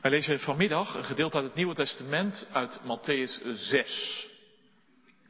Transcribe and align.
Wij 0.00 0.10
lezen 0.10 0.40
vanmiddag 0.40 0.94
een 0.94 1.04
gedeelte 1.04 1.36
uit 1.36 1.44
het 1.44 1.54
Nieuwe 1.54 1.74
Testament 1.74 2.48
uit 2.52 2.80
Matthäus 2.82 3.52
6. 3.52 4.28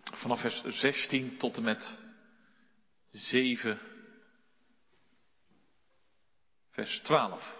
Vanaf 0.02 0.40
vers 0.40 0.62
16 0.64 1.36
tot 1.36 1.56
en 1.56 1.62
met 1.62 1.98
7, 3.10 3.80
vers 6.70 7.00
12. 7.02 7.54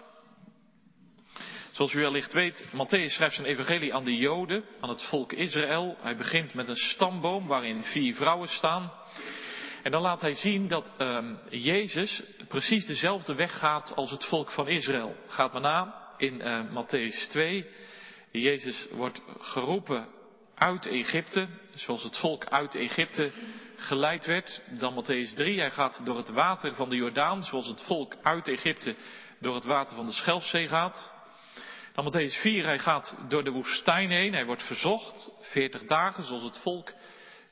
Zoals 1.73 1.93
u 1.93 2.01
wellicht 2.01 2.33
weet, 2.33 2.67
Matthäus 2.73 3.13
schrijft 3.13 3.35
zijn 3.35 3.47
evangelie 3.47 3.95
aan 3.95 4.05
de 4.05 4.17
Joden, 4.17 4.65
aan 4.81 4.89
het 4.89 5.03
volk 5.03 5.33
Israël. 5.33 5.97
Hij 6.01 6.17
begint 6.17 6.55
met 6.55 6.69
een 6.69 6.77
stamboom 6.77 7.47
waarin 7.47 7.83
vier 7.83 8.15
vrouwen 8.15 8.49
staan. 8.49 8.93
En 9.83 9.91
dan 9.91 10.03
laat 10.03 10.21
hij 10.21 10.35
zien 10.35 10.69
dat 10.69 10.93
um, 10.99 11.39
Jezus 11.49 12.23
precies 12.49 12.87
dezelfde 12.87 13.35
weg 13.35 13.59
gaat 13.59 13.97
als 13.97 14.11
het 14.11 14.25
volk 14.25 14.51
van 14.51 14.69
Israël. 14.69 15.17
Gaat 15.27 15.53
maar 15.53 15.63
na 15.63 16.01
in 16.21 16.41
uh, 16.41 16.61
Matthäus 16.71 17.29
2. 17.29 17.67
Jezus 18.31 18.89
wordt 18.91 19.21
geroepen 19.39 20.09
uit 20.55 20.87
Egypte, 20.87 21.47
zoals 21.75 22.03
het 22.03 22.19
volk 22.19 22.45
uit 22.45 22.75
Egypte 22.75 23.33
geleid 23.77 24.27
werd. 24.27 24.63
Dan 24.79 25.05
Matthäus 25.05 25.35
3, 25.35 25.59
hij 25.59 25.71
gaat 25.71 26.01
door 26.05 26.17
het 26.17 26.29
water 26.29 26.75
van 26.75 26.89
de 26.89 26.97
Jordaan, 26.97 27.43
zoals 27.43 27.67
het 27.67 27.83
volk 27.83 28.15
uit 28.23 28.49
Egypte 28.49 28.95
door 29.39 29.55
het 29.55 29.65
water 29.65 29.97
van 29.97 30.07
de 30.07 30.13
Schelfzee 30.13 30.69
gaat. 30.69 31.13
Dan 31.95 32.13
Matthäus 32.13 32.41
4, 32.41 32.65
hij 32.65 32.79
gaat 32.79 33.17
door 33.29 33.45
de 33.45 33.51
woestijn 33.51 34.11
heen, 34.11 34.33
hij 34.33 34.45
wordt 34.45 34.63
verzocht, 34.63 35.31
40 35.41 35.85
dagen, 35.85 36.25
zoals 36.25 36.43
het 36.43 36.59
volk 36.59 36.93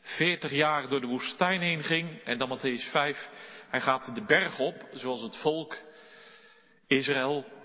40 0.00 0.50
jaar 0.50 0.88
door 0.88 1.00
de 1.00 1.06
woestijn 1.06 1.60
heen 1.60 1.82
ging. 1.82 2.22
En 2.24 2.38
dan 2.38 2.58
Matthäus 2.58 2.90
5, 2.90 3.30
hij 3.68 3.80
gaat 3.80 4.14
de 4.14 4.24
berg 4.24 4.58
op, 4.58 4.86
zoals 4.92 5.22
het 5.22 5.36
volk 5.36 5.76
Israël 6.86 7.56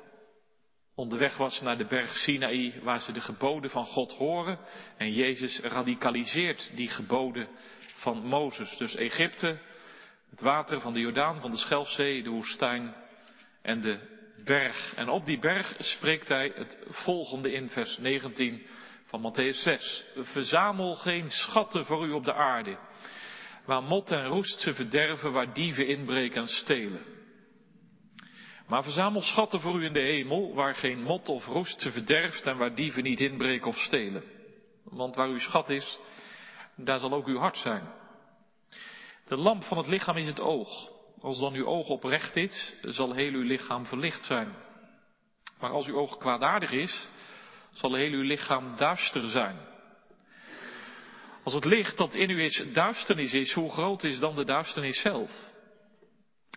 onderweg 0.96 1.38
was 1.38 1.62
naar 1.62 1.78
de 1.78 1.86
berg 1.86 2.16
Sinaï, 2.16 2.82
waar 2.82 3.02
ze 3.02 3.12
de 3.12 3.22
geboden 3.22 3.70
van 3.70 3.86
God 3.86 4.12
horen. 4.12 4.60
En 4.98 5.14
Jezus 5.14 5.60
radicaliseert 5.60 6.72
die 6.76 6.90
geboden 6.90 7.48
van 7.94 8.26
Mozes. 8.26 8.77
Dus 8.77 8.96
Egypte, 8.96 9.60
het 10.30 10.41
water 10.41 10.80
van 10.80 10.94
de 10.94 11.00
Jordaan, 11.00 11.41
van 11.41 11.52
de 11.52 11.58
Schelfzee, 11.58 12.24
de 12.24 12.30
woestijn 12.30 12.96
en 13.62 13.82
de 13.82 14.00
berg. 14.44 14.94
En 14.96 15.10
op 15.10 15.26
die 15.26 15.40
berg 15.40 15.76
spreekt 15.77 16.27
hij 16.27 16.52
het 16.55 16.77
volgende 16.88 17.52
in 17.52 17.70
vers 17.70 17.98
19 17.98 18.66
van 19.05 19.32
Matthäus 19.32 19.62
6. 19.62 20.04
Verzamel 20.16 20.96
geen 20.96 21.30
schatten 21.30 21.85
voor 21.85 22.05
u 22.05 22.12
op 22.12 22.26
de 22.26 22.34
aarde, 22.34 22.78
waar 23.66 23.84
mot 23.84 24.12
en 24.12 24.26
roest 24.26 24.60
ze 24.60 24.74
verderven, 24.74 25.32
waar 25.32 25.54
dieven 25.54 25.88
inbreken 25.88 26.41
en 26.41 26.48
stelen. 26.48 27.23
Maar 28.74 28.84
verzamel 28.84 29.21
schatten 29.21 29.60
voor 29.60 29.82
u 29.82 29.85
in 29.85 29.93
de 29.93 29.99
hemel, 29.99 30.54
waar 30.54 30.76
geen 30.76 31.04
mot 31.04 31.29
of 31.29 31.46
roest 31.46 31.82
ze 31.82 31.91
verderft 31.91 32.48
en 32.48 32.57
waar 32.57 32.76
dieven 32.76 33.04
niet 33.04 33.20
inbreken 33.20 33.68
of 33.68 33.77
stelen. 33.77 34.24
Want 34.84 35.16
waar 35.16 35.27
uw 35.27 35.40
schat 35.40 35.70
is, 35.70 35.99
daar 36.76 36.99
zal 36.99 37.13
ook 37.13 37.27
uw 37.27 37.38
hart 37.38 37.57
zijn. 37.57 37.94
De 39.27 39.38
lamp 39.38 39.63
van 39.63 39.77
het 39.77 39.88
lichaam 39.88 40.18
is 40.18 40.27
het 40.27 40.40
oog. 40.40 40.90
Als 41.21 41.40
dan 41.40 41.54
uw 41.54 41.66
oog 41.66 41.88
oprecht 41.88 42.35
is, 42.35 42.76
zal 42.82 43.13
heel 43.13 43.32
uw 43.32 43.41
lichaam 43.41 43.85
verlicht 43.85 44.26
zijn. 44.26 44.55
Maar 45.60 45.71
als 45.71 45.88
uw 45.88 45.98
oog 45.98 46.18
kwaadaardig 46.18 46.71
is, 46.71 47.07
zal 47.71 47.94
heel 47.94 48.12
uw 48.12 48.24
lichaam 48.24 48.76
duister 48.77 49.29
zijn. 49.29 49.57
Als 51.44 51.54
het 51.54 51.66
licht 51.66 51.98
dat 51.98 52.13
in 52.13 52.29
u 52.29 52.44
is 52.44 52.63
duisternis 52.71 53.34
is, 53.34 53.54
hoe 53.54 53.71
groot 53.71 54.04
is 54.04 54.20
dan 54.20 54.35
de 54.35 54.46
duisternis 54.46 55.01
zelf? 55.01 55.52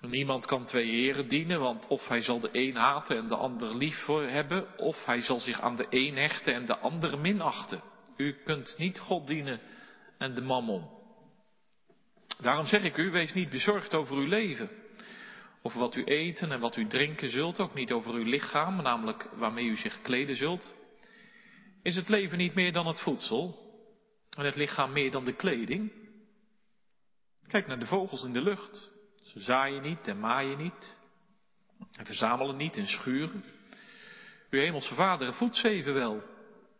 Niemand 0.02 0.46
kan 0.46 0.66
twee 0.66 0.90
heren 0.90 1.28
dienen, 1.28 1.60
want 1.60 1.86
of 1.86 2.08
hij 2.08 2.20
zal 2.20 2.40
de 2.40 2.48
een 2.52 2.76
haten 2.76 3.16
en 3.16 3.28
de 3.28 3.36
ander 3.36 3.76
lief 3.76 4.04
voor 4.04 4.22
hebben, 4.22 4.78
of 4.78 5.04
hij 5.04 5.20
zal 5.20 5.40
zich 5.40 5.60
aan 5.60 5.76
de 5.76 5.86
een 5.90 6.16
hechten 6.16 6.54
en 6.54 6.66
de 6.66 6.78
ander 6.78 7.18
minachten. 7.18 7.82
U 8.16 8.32
kunt 8.44 8.74
niet 8.78 8.98
God 8.98 9.26
dienen 9.26 9.60
en 10.18 10.34
de 10.34 10.40
mammon. 10.40 10.90
Daarom 12.40 12.66
zeg 12.66 12.82
ik 12.82 12.96
u, 12.96 13.10
wees 13.10 13.34
niet 13.34 13.50
bezorgd 13.50 13.94
over 13.94 14.16
uw 14.16 14.26
leven. 14.26 14.70
Over 15.62 15.80
wat 15.80 15.94
u 15.94 16.04
eten 16.04 16.52
en 16.52 16.60
wat 16.60 16.76
u 16.76 16.86
drinken 16.86 17.30
zult, 17.30 17.60
ook 17.60 17.74
niet 17.74 17.92
over 17.92 18.14
uw 18.14 18.24
lichaam, 18.24 18.82
namelijk 18.82 19.28
waarmee 19.34 19.64
u 19.64 19.76
zich 19.76 20.00
kleden 20.02 20.36
zult. 20.36 20.74
Is 21.82 21.96
het 21.96 22.08
leven 22.08 22.38
niet 22.38 22.54
meer 22.54 22.72
dan 22.72 22.86
het 22.86 23.00
voedsel 23.00 23.72
en 24.36 24.44
het 24.44 24.56
lichaam 24.56 24.92
meer 24.92 25.10
dan 25.10 25.24
de 25.24 25.34
kleding? 25.34 25.92
Kijk 27.46 27.66
naar 27.66 27.78
de 27.78 27.86
vogels 27.86 28.24
in 28.24 28.32
de 28.32 28.42
lucht. 28.42 28.95
Ze 29.26 29.40
zaaien 29.40 29.82
niet 29.82 30.08
en 30.08 30.20
maaien 30.20 30.58
niet 30.58 30.98
en 31.98 32.06
verzamelen 32.06 32.56
niet 32.56 32.76
in 32.76 32.86
schuren. 32.86 33.44
Uw 34.50 34.60
hemelse 34.60 34.94
vader 34.94 35.34
voedt 35.34 35.56
ze 35.56 35.68
evenwel. 35.68 36.22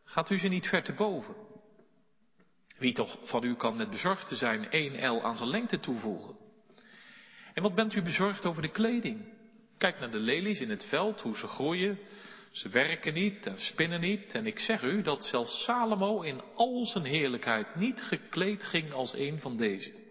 Gaat 0.05 0.31
u 0.31 0.39
ze 0.39 0.49
niet 0.49 0.67
ver 0.67 0.83
te 0.83 0.93
boven? 0.93 1.35
Wie 2.79 2.93
toch 2.93 3.19
van 3.23 3.45
u 3.45 3.57
kan 3.57 3.77
met 3.77 3.91
bezorgd 3.91 4.29
te 4.29 4.37
zijn 4.37 4.71
één 4.71 4.95
el 4.95 5.23
aan 5.23 5.37
zijn 5.37 5.49
lengte 5.49 5.81
toevoegen? 5.81 6.37
En 7.55 7.63
wat 7.63 7.75
bent 7.75 7.95
u 7.95 8.03
bezorgd 8.03 8.47
over 8.47 8.63
de 8.63 8.71
kleding? 8.71 9.35
Kijk 9.79 9.99
naar 9.99 10.11
de 10.11 10.21
lelies 10.21 10.61
in 10.61 10.71
het 10.71 10.85
veld, 10.85 11.21
hoe 11.21 11.37
ze 11.37 11.47
groeien. 11.47 11.99
Ze 12.51 12.69
werken 12.69 13.15
niet 13.15 13.47
en 13.47 13.59
spinnen 13.59 14.01
niet. 14.01 14.33
En 14.33 14.47
ik 14.47 14.59
zeg 14.59 14.83
u 14.83 15.03
dat 15.03 15.25
zelfs 15.25 15.65
Salomo 15.65 16.21
in 16.21 16.43
al 16.55 16.85
zijn 16.85 17.05
heerlijkheid 17.05 17.75
niet 17.75 18.03
gekleed 18.03 18.63
ging 18.65 18.93
als 18.93 19.15
een 19.15 19.41
van 19.41 19.57
deze. 19.57 20.06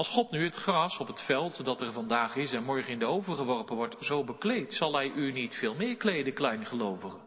Als 0.00 0.08
God 0.08 0.30
nu 0.30 0.44
het 0.44 0.54
gras 0.54 0.98
op 0.98 1.06
het 1.06 1.22
veld 1.22 1.64
dat 1.64 1.80
er 1.80 1.92
vandaag 1.92 2.36
is 2.36 2.52
en 2.52 2.64
morgen 2.64 2.92
in 2.92 2.98
de 2.98 3.04
oven 3.04 3.36
geworpen 3.36 3.76
wordt, 3.76 3.96
zo 4.00 4.24
bekleedt, 4.24 4.74
zal 4.74 4.94
hij 4.94 5.12
u 5.14 5.32
niet 5.32 5.54
veel 5.54 5.74
meer 5.74 5.96
kleden, 5.96 6.32
kleingelovigen. 6.32 7.20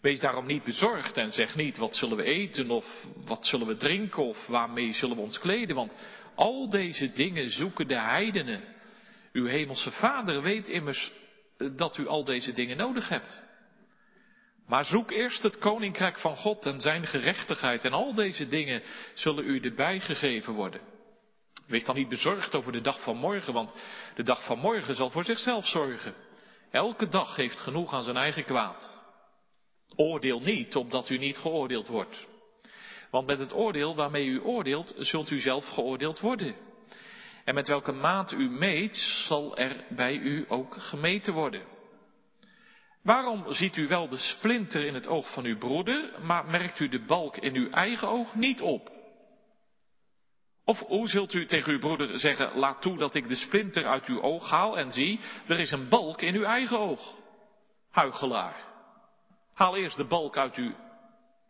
Wees 0.00 0.20
daarom 0.20 0.46
niet 0.46 0.64
bezorgd 0.64 1.16
en 1.16 1.32
zeg 1.32 1.56
niet 1.56 1.76
wat 1.76 1.96
zullen 1.96 2.16
we 2.16 2.22
eten 2.22 2.70
of 2.70 3.04
wat 3.24 3.46
zullen 3.46 3.66
we 3.66 3.76
drinken 3.76 4.22
of 4.22 4.46
waarmee 4.46 4.92
zullen 4.92 5.16
we 5.16 5.22
ons 5.22 5.38
kleden, 5.38 5.76
want 5.76 5.96
al 6.34 6.68
deze 6.68 7.12
dingen 7.12 7.50
zoeken 7.50 7.88
de 7.88 8.00
heidenen. 8.00 8.64
Uw 9.32 9.46
hemelse 9.46 9.90
vader 9.90 10.42
weet 10.42 10.68
immers 10.68 11.12
dat 11.76 11.96
u 11.96 12.06
al 12.06 12.24
deze 12.24 12.52
dingen 12.52 12.76
nodig 12.76 13.08
hebt. 13.08 13.42
Maar 14.66 14.84
zoek 14.84 15.10
eerst 15.10 15.42
het 15.42 15.58
koninkrijk 15.58 16.18
van 16.18 16.36
God 16.36 16.66
en 16.66 16.80
zijn 16.80 17.06
gerechtigheid 17.06 17.84
en 17.84 17.92
al 17.92 18.14
deze 18.14 18.48
dingen 18.48 18.82
zullen 19.14 19.44
u 19.44 19.60
erbij 19.60 20.00
gegeven 20.00 20.52
worden. 20.52 20.96
Wees 21.68 21.84
dan 21.84 21.96
niet 21.96 22.08
bezorgd 22.08 22.54
over 22.54 22.72
de 22.72 22.80
dag 22.80 23.02
van 23.02 23.16
morgen, 23.16 23.52
want 23.52 23.74
de 24.14 24.22
dag 24.22 24.44
van 24.44 24.58
morgen 24.58 24.94
zal 24.94 25.10
voor 25.10 25.24
zichzelf 25.24 25.66
zorgen. 25.66 26.14
Elke 26.70 27.08
dag 27.08 27.36
heeft 27.36 27.60
genoeg 27.60 27.94
aan 27.94 28.04
zijn 28.04 28.16
eigen 28.16 28.44
kwaad. 28.44 29.00
Oordeel 29.96 30.40
niet, 30.40 30.76
opdat 30.76 31.08
u 31.08 31.18
niet 31.18 31.38
geoordeeld 31.38 31.88
wordt. 31.88 32.26
Want 33.10 33.26
met 33.26 33.38
het 33.38 33.54
oordeel 33.54 33.94
waarmee 33.94 34.26
u 34.26 34.40
oordeelt, 34.40 34.94
zult 34.98 35.30
u 35.30 35.38
zelf 35.38 35.66
geoordeeld 35.66 36.20
worden. 36.20 36.54
En 37.44 37.54
met 37.54 37.68
welke 37.68 37.92
maat 37.92 38.32
u 38.32 38.50
meet, 38.50 38.96
zal 39.26 39.56
er 39.56 39.84
bij 39.88 40.14
u 40.14 40.44
ook 40.48 40.74
gemeten 40.78 41.34
worden. 41.34 41.62
Waarom 43.02 43.44
ziet 43.48 43.76
u 43.76 43.88
wel 43.88 44.08
de 44.08 44.16
splinter 44.16 44.86
in 44.86 44.94
het 44.94 45.06
oog 45.06 45.32
van 45.32 45.44
uw 45.44 45.58
broeder, 45.58 46.12
maar 46.22 46.46
merkt 46.46 46.80
u 46.80 46.88
de 46.88 47.04
balk 47.04 47.36
in 47.36 47.54
uw 47.54 47.70
eigen 47.70 48.08
oog 48.08 48.34
niet 48.34 48.60
op? 48.60 48.97
Of 50.68 50.78
hoe 50.78 51.08
zult 51.08 51.32
u 51.32 51.46
tegen 51.46 51.72
uw 51.72 51.78
broeder 51.78 52.18
zeggen, 52.18 52.58
laat 52.58 52.82
toe 52.82 52.98
dat 52.98 53.14
ik 53.14 53.28
de 53.28 53.34
splinter 53.34 53.86
uit 53.86 54.06
uw 54.06 54.22
oog 54.22 54.50
haal 54.50 54.78
en 54.78 54.92
zie, 54.92 55.20
er 55.46 55.60
is 55.60 55.70
een 55.70 55.88
balk 55.88 56.22
in 56.22 56.34
uw 56.34 56.44
eigen 56.44 56.78
oog. 56.78 57.14
Huigelaar. 57.90 58.66
Haal 59.54 59.76
eerst 59.76 59.96
de 59.96 60.04
balk 60.04 60.36
uit 60.36 60.54
uw 60.54 60.74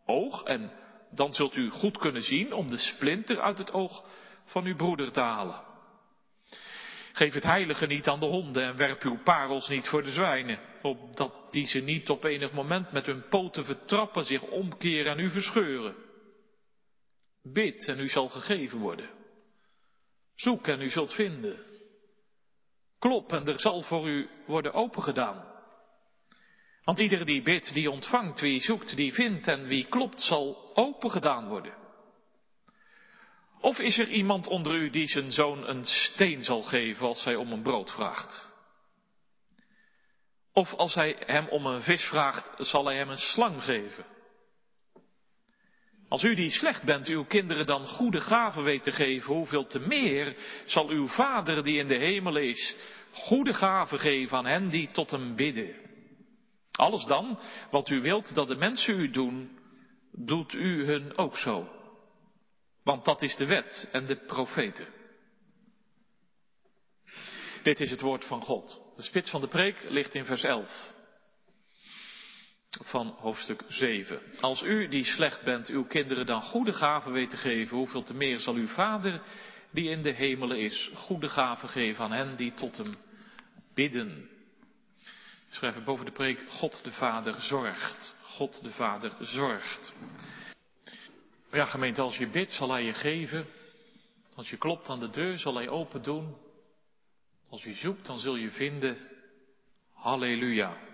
oog 0.06 0.42
en 0.42 0.72
dan 1.10 1.34
zult 1.34 1.56
u 1.56 1.70
goed 1.70 1.98
kunnen 1.98 2.22
zien 2.22 2.52
om 2.52 2.70
de 2.70 2.76
splinter 2.76 3.40
uit 3.40 3.58
het 3.58 3.72
oog 3.72 4.04
van 4.44 4.64
uw 4.64 4.76
broeder 4.76 5.12
te 5.12 5.20
halen. 5.20 5.60
Geef 7.12 7.34
het 7.34 7.44
heilige 7.44 7.86
niet 7.86 8.08
aan 8.08 8.20
de 8.20 8.26
honden 8.26 8.62
en 8.62 8.76
werp 8.76 9.02
uw 9.02 9.22
parels 9.22 9.68
niet 9.68 9.88
voor 9.88 10.02
de 10.02 10.12
zwijnen, 10.12 10.58
opdat 10.82 11.52
die 11.52 11.66
ze 11.66 11.80
niet 11.80 12.10
op 12.10 12.24
enig 12.24 12.52
moment 12.52 12.92
met 12.92 13.06
hun 13.06 13.28
poten 13.28 13.64
vertrappen, 13.64 14.24
zich 14.24 14.42
omkeren 14.42 15.12
en 15.12 15.18
u 15.18 15.30
verscheuren. 15.30 15.94
Bid 17.42 17.88
en 17.88 18.00
u 18.00 18.08
zal 18.08 18.28
gegeven 18.28 18.78
worden. 18.78 19.17
Zoek 20.38 20.66
en 20.66 20.80
u 20.80 20.88
zult 20.88 21.12
vinden. 21.12 21.64
Klop 22.98 23.32
en 23.32 23.46
er 23.46 23.60
zal 23.60 23.82
voor 23.82 24.08
u 24.08 24.28
worden 24.46 24.72
opengedaan. 24.72 25.44
Want 26.84 26.98
ieder 26.98 27.24
die 27.24 27.42
bidt, 27.42 27.74
die 27.74 27.90
ontvangt, 27.90 28.40
wie 28.40 28.60
zoekt, 28.60 28.96
die 28.96 29.12
vindt 29.12 29.46
en 29.46 29.66
wie 29.66 29.84
klopt, 29.84 30.20
zal 30.20 30.70
opengedaan 30.74 31.48
worden. 31.48 31.74
Of 33.60 33.78
is 33.78 33.98
er 33.98 34.08
iemand 34.08 34.46
onder 34.46 34.74
u 34.74 34.90
die 34.90 35.08
zijn 35.08 35.32
zoon 35.32 35.68
een 35.68 35.84
steen 35.84 36.42
zal 36.42 36.62
geven 36.62 37.06
als 37.06 37.24
hij 37.24 37.34
om 37.34 37.52
een 37.52 37.62
brood 37.62 37.90
vraagt? 37.90 38.48
Of 40.52 40.74
als 40.74 40.94
hij 40.94 41.22
hem 41.26 41.48
om 41.48 41.66
een 41.66 41.82
vis 41.82 42.04
vraagt, 42.04 42.52
zal 42.58 42.84
hij 42.84 42.96
hem 42.96 43.08
een 43.08 43.18
slang 43.18 43.62
geven? 43.62 44.04
Als 46.08 46.22
u 46.22 46.34
die 46.34 46.50
slecht 46.50 46.84
bent, 46.84 47.06
uw 47.06 47.24
kinderen 47.24 47.66
dan 47.66 47.86
goede 47.86 48.20
gaven 48.20 48.62
weet 48.62 48.82
te 48.82 48.90
geven, 48.90 49.34
hoeveel 49.34 49.66
te 49.66 49.78
meer 49.78 50.36
zal 50.64 50.88
uw 50.88 51.06
Vader 51.06 51.64
die 51.64 51.78
in 51.78 51.86
de 51.86 51.96
hemel 51.96 52.36
is, 52.36 52.76
goede 53.12 53.54
gaven 53.54 53.98
geven 53.98 54.36
aan 54.36 54.46
hen 54.46 54.68
die 54.68 54.90
tot 54.90 55.10
hem 55.10 55.36
bidden. 55.36 55.74
Alles 56.72 57.04
dan 57.04 57.38
wat 57.70 57.88
u 57.88 58.00
wilt 58.00 58.34
dat 58.34 58.48
de 58.48 58.56
mensen 58.56 59.00
u 59.00 59.10
doen, 59.10 59.58
doet 60.12 60.52
u 60.52 60.84
hun 60.84 61.16
ook 61.16 61.36
zo. 61.36 61.68
Want 62.82 63.04
dat 63.04 63.22
is 63.22 63.36
de 63.36 63.46
wet 63.46 63.88
en 63.92 64.06
de 64.06 64.16
profeten. 64.16 64.86
Dit 67.62 67.80
is 67.80 67.90
het 67.90 68.00
woord 68.00 68.24
van 68.24 68.42
God. 68.42 68.80
De 68.96 69.02
spits 69.02 69.30
van 69.30 69.40
de 69.40 69.48
preek 69.48 69.86
ligt 69.88 70.14
in 70.14 70.24
vers 70.24 70.42
11 70.42 70.96
van 72.70 73.14
hoofdstuk 73.18 73.62
7. 73.68 74.20
Als 74.40 74.62
u 74.62 74.88
die 74.88 75.04
slecht 75.04 75.44
bent 75.44 75.68
uw 75.68 75.84
kinderen 75.84 76.26
dan 76.26 76.42
goede 76.42 76.72
gaven 76.72 77.12
weet 77.12 77.30
te 77.30 77.36
geven, 77.36 77.76
hoeveel 77.76 78.02
te 78.02 78.14
meer 78.14 78.38
zal 78.38 78.54
uw 78.54 78.66
vader 78.66 79.22
die 79.70 79.90
in 79.90 80.02
de 80.02 80.10
hemelen 80.10 80.58
is, 80.58 80.90
goede 80.94 81.28
gaven 81.28 81.68
geven 81.68 82.04
aan 82.04 82.12
hen 82.12 82.36
die 82.36 82.54
tot 82.54 82.76
hem 82.76 82.94
bidden. 83.74 84.30
Schrijven 85.48 85.84
boven 85.84 86.04
de 86.04 86.12
preek, 86.12 86.44
God 86.48 86.84
de 86.84 86.92
Vader 86.92 87.40
zorgt. 87.40 88.16
God 88.22 88.62
de 88.62 88.70
Vader 88.70 89.12
zorgt. 89.20 89.94
Ja, 91.52 91.64
gemeente, 91.64 92.00
als 92.00 92.16
je 92.16 92.28
bidt, 92.28 92.52
zal 92.52 92.70
hij 92.70 92.84
je 92.84 92.92
geven. 92.92 93.46
Als 94.34 94.50
je 94.50 94.56
klopt 94.56 94.88
aan 94.88 95.00
de 95.00 95.10
deur, 95.10 95.38
zal 95.38 95.54
hij 95.54 95.68
open 95.68 96.02
doen. 96.02 96.36
Als 97.50 97.62
je 97.62 97.74
zoekt, 97.74 98.06
dan 98.06 98.18
zul 98.18 98.36
je 98.36 98.50
vinden. 98.50 98.98
Halleluja. 99.92 100.87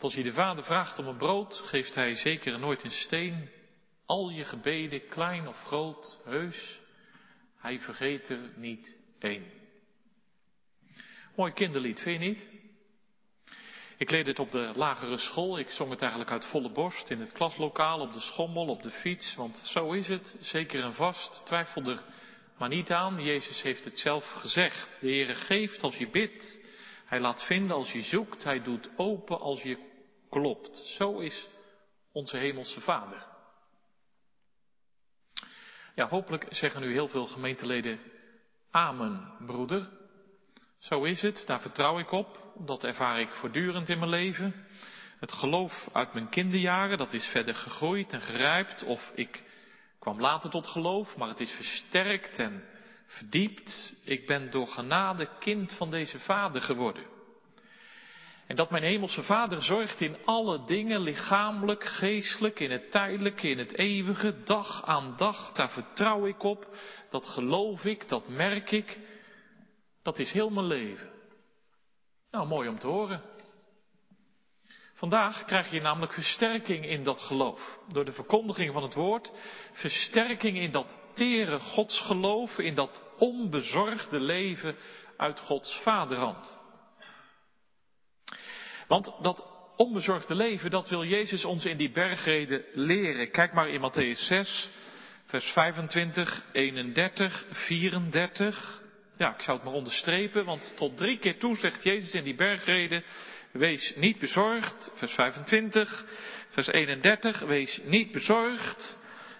Als 0.00 0.14
je 0.14 0.22
de 0.22 0.32
Vader 0.32 0.64
vraagt 0.64 0.98
om 0.98 1.06
een 1.06 1.16
brood, 1.16 1.54
geeft 1.54 1.94
hij 1.94 2.16
zeker 2.16 2.58
nooit 2.58 2.84
een 2.84 2.90
steen. 2.90 3.50
Al 4.06 4.30
je 4.30 4.44
gebeden, 4.44 5.08
klein 5.08 5.48
of 5.48 5.62
groot, 5.64 6.18
heus, 6.24 6.80
hij 7.56 7.80
vergeet 7.80 8.28
er 8.28 8.52
niet 8.56 8.98
één. 9.18 9.44
Mooi 11.36 11.52
kinderlied, 11.52 12.00
vind 12.00 12.22
je 12.22 12.28
niet? 12.28 12.46
Ik 13.96 14.10
leerde 14.10 14.30
het 14.30 14.38
op 14.38 14.50
de 14.50 14.72
lagere 14.74 15.16
school. 15.16 15.58
Ik 15.58 15.70
zong 15.70 15.90
het 15.90 16.00
eigenlijk 16.00 16.30
uit 16.30 16.44
volle 16.44 16.72
borst 16.72 17.10
in 17.10 17.20
het 17.20 17.32
klaslokaal, 17.32 18.00
op 18.00 18.12
de 18.12 18.20
schommel, 18.20 18.66
op 18.66 18.82
de 18.82 18.90
fiets. 18.90 19.34
Want 19.34 19.56
zo 19.56 19.92
is 19.92 20.08
het, 20.08 20.36
zeker 20.40 20.82
en 20.82 20.94
vast. 20.94 21.46
Twijfel 21.46 21.82
er 21.82 22.02
maar 22.58 22.68
niet 22.68 22.90
aan. 22.90 23.22
Jezus 23.22 23.62
heeft 23.62 23.84
het 23.84 23.98
zelf 23.98 24.30
gezegd. 24.30 25.00
De 25.00 25.06
Heere 25.06 25.34
geeft 25.34 25.82
als 25.82 25.96
je 25.96 26.10
bidt. 26.10 26.60
Hij 27.04 27.20
laat 27.20 27.44
vinden 27.44 27.76
als 27.76 27.92
je 27.92 28.02
zoekt. 28.02 28.44
Hij 28.44 28.62
doet 28.62 28.88
open 28.96 29.40
als 29.40 29.62
je 29.62 29.87
klopt. 30.30 30.76
Zo 30.76 31.18
is 31.18 31.48
onze 32.12 32.36
hemelse 32.36 32.80
Vader. 32.80 33.26
Ja, 35.94 36.08
hopelijk 36.08 36.46
zeggen 36.50 36.80
nu 36.80 36.92
heel 36.92 37.08
veel 37.08 37.26
gemeenteleden 37.26 38.00
Amen, 38.70 39.32
broeder. 39.46 39.88
Zo 40.78 41.04
is 41.04 41.22
het, 41.22 41.44
daar 41.46 41.60
vertrouw 41.60 41.98
ik 41.98 42.10
op. 42.10 42.38
Dat 42.58 42.84
ervaar 42.84 43.20
ik 43.20 43.34
voortdurend 43.34 43.88
in 43.88 43.98
mijn 43.98 44.10
leven. 44.10 44.66
Het 45.20 45.32
geloof 45.32 45.88
uit 45.92 46.12
mijn 46.12 46.28
kinderjaren, 46.28 46.98
dat 46.98 47.12
is 47.12 47.26
verder 47.26 47.54
gegroeid 47.54 48.12
en 48.12 48.20
gerijpt. 48.20 48.84
Of 48.84 49.12
ik 49.14 49.42
kwam 49.98 50.20
later 50.20 50.50
tot 50.50 50.66
geloof, 50.66 51.16
maar 51.16 51.28
het 51.28 51.40
is 51.40 51.52
versterkt 51.52 52.38
en 52.38 52.64
verdiept. 53.06 54.00
Ik 54.04 54.26
ben 54.26 54.50
door 54.50 54.66
genade 54.66 55.28
kind 55.38 55.72
van 55.72 55.90
deze 55.90 56.18
vader 56.18 56.62
geworden. 56.62 57.17
En 58.48 58.56
dat 58.56 58.70
mijn 58.70 58.82
hemelse 58.82 59.22
vader 59.22 59.62
zorgt 59.62 60.00
in 60.00 60.16
alle 60.24 60.64
dingen, 60.64 61.00
lichamelijk, 61.00 61.84
geestelijk, 61.84 62.60
in 62.60 62.70
het 62.70 62.90
tijdelijke, 62.90 63.48
in 63.48 63.58
het 63.58 63.74
eeuwige, 63.74 64.42
dag 64.42 64.84
aan 64.84 65.14
dag, 65.16 65.52
daar 65.52 65.70
vertrouw 65.70 66.26
ik 66.26 66.42
op, 66.42 66.66
dat 67.10 67.26
geloof 67.26 67.84
ik, 67.84 68.08
dat 68.08 68.28
merk 68.28 68.70
ik, 68.70 68.98
dat 70.02 70.18
is 70.18 70.32
heel 70.32 70.50
mijn 70.50 70.66
leven. 70.66 71.10
Nou, 72.30 72.46
mooi 72.46 72.68
om 72.68 72.78
te 72.78 72.86
horen. 72.86 73.22
Vandaag 74.94 75.44
krijg 75.44 75.70
je 75.70 75.80
namelijk 75.80 76.12
versterking 76.12 76.86
in 76.86 77.02
dat 77.02 77.20
geloof. 77.20 77.78
Door 77.88 78.04
de 78.04 78.12
verkondiging 78.12 78.72
van 78.72 78.82
het 78.82 78.94
woord. 78.94 79.32
Versterking 79.72 80.58
in 80.58 80.70
dat 80.70 81.00
tere 81.14 81.58
godsgeloof. 81.58 82.58
In 82.58 82.74
dat 82.74 83.02
onbezorgde 83.18 84.20
leven 84.20 84.76
uit 85.16 85.40
Gods 85.40 85.80
vaderhand. 85.82 86.57
Want 88.88 89.12
dat 89.22 89.46
onbezorgde 89.76 90.34
leven, 90.34 90.70
dat 90.70 90.88
wil 90.88 91.04
Jezus 91.04 91.44
ons 91.44 91.64
in 91.64 91.76
die 91.76 91.90
bergreden 91.90 92.64
leren. 92.72 93.30
Kijk 93.30 93.52
maar 93.52 93.68
in 93.68 93.80
Matthäus 93.80 94.20
6, 94.26 94.68
vers 95.24 95.46
25, 95.46 96.44
31, 96.52 97.44
34. 97.50 98.82
Ja, 99.16 99.34
ik 99.34 99.40
zou 99.40 99.56
het 99.56 99.66
maar 99.66 99.76
onderstrepen, 99.76 100.44
want 100.44 100.72
tot 100.76 100.96
drie 100.96 101.18
keer 101.18 101.38
toe 101.38 101.56
zegt 101.56 101.82
Jezus 101.82 102.14
in 102.14 102.24
die 102.24 102.34
bergreden, 102.34 103.04
wees 103.52 103.92
niet 103.96 104.18
bezorgd, 104.18 104.92
vers 104.94 105.12
25, 105.12 106.04
vers 106.48 106.66
31, 106.66 107.40
wees 107.40 107.80
niet 107.84 108.12
bezorgd, 108.12 108.96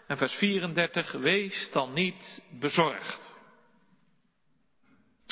en 0.07 0.17
vers 0.17 0.35
34, 0.35 1.13
wees 1.13 1.71
dan 1.73 1.93
niet 1.93 2.43
bezorgd. 2.61 3.31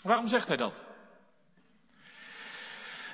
Waarom 0.02 0.28
zegt 0.28 0.48
hij 0.48 0.56
dat? 0.56 0.85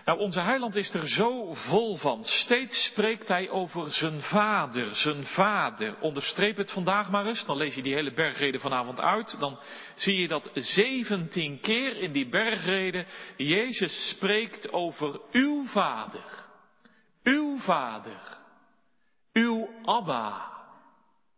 Nou, 0.05 0.19
onze 0.19 0.41
heiland 0.41 0.77
is 0.77 0.95
er 0.95 1.09
zo 1.09 1.55
vol 1.55 1.97
van. 1.97 2.25
Steeds 2.25 2.85
spreekt 2.85 3.29
hij 3.29 3.51
over 3.51 3.93
zijn 3.93 4.21
vader, 4.21 4.97
zijn 4.97 5.25
vader. 5.25 6.01
Onderstreep 6.01 6.57
het 6.57 6.71
vandaag 6.71 7.11
maar 7.11 7.27
eens. 7.27 7.45
Dan 7.45 7.57
lees 7.57 7.75
je 7.75 7.83
die 7.83 7.95
hele 7.95 8.13
bergreden 8.13 8.61
vanavond 8.61 9.01
uit. 9.01 9.41
Dan 9.41 9.59
zie 9.95 10.21
je 10.21 10.29
dat 10.29 10.51
zeventien 10.55 11.61
keer 11.61 11.97
in 11.97 12.13
die 12.13 12.29
bergreden 12.29 13.07
Jezus 13.37 14.09
spreekt 14.09 14.73
over 14.73 15.21
uw 15.33 15.67
vader. 15.67 16.45
Uw 17.23 17.59
vader. 17.59 18.39
Uw 19.33 19.69
Abba. 19.85 20.51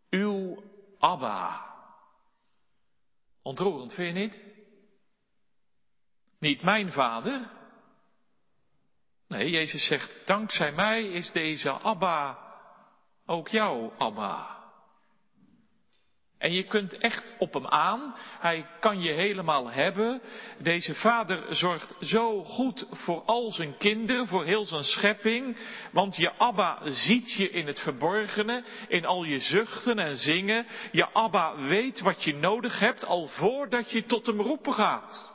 Uw 0.09 0.63
Abba. 0.99 1.65
Ontroerend, 3.41 3.93
vind 3.93 4.15
je 4.15 4.21
niet? 4.21 4.41
Niet 6.39 6.61
mijn 6.61 6.91
vader, 6.91 7.49
Jezus 9.43 9.85
zegt, 9.85 10.19
dankzij 10.25 10.71
mij 10.71 11.03
is 11.03 11.31
deze 11.31 11.71
Abba 11.71 12.37
ook 13.25 13.49
jouw 13.49 13.93
Abba. 13.97 14.55
En 16.37 16.53
je 16.53 16.63
kunt 16.63 16.97
echt 16.97 17.35
op 17.39 17.53
hem 17.53 17.67
aan. 17.67 18.15
Hij 18.39 18.65
kan 18.79 19.01
je 19.01 19.11
helemaal 19.11 19.71
hebben. 19.71 20.21
Deze 20.57 20.95
vader 20.95 21.55
zorgt 21.55 21.95
zo 21.99 22.43
goed 22.43 22.85
voor 22.91 23.21
al 23.21 23.51
zijn 23.51 23.77
kinderen, 23.77 24.27
voor 24.27 24.45
heel 24.45 24.65
zijn 24.65 24.83
schepping. 24.83 25.57
Want 25.91 26.15
je 26.15 26.37
Abba 26.37 26.79
ziet 26.83 27.31
je 27.31 27.49
in 27.49 27.67
het 27.67 27.79
verborgene, 27.79 28.63
in 28.87 29.05
al 29.05 29.23
je 29.23 29.39
zuchten 29.39 29.99
en 29.99 30.17
zingen. 30.17 30.65
Je 30.91 31.13
Abba 31.13 31.55
weet 31.55 31.99
wat 31.99 32.23
je 32.23 32.35
nodig 32.35 32.79
hebt 32.79 33.05
al 33.05 33.27
voordat 33.27 33.91
je 33.91 34.05
tot 34.05 34.25
hem 34.25 34.41
roepen 34.41 34.73
gaat. 34.73 35.33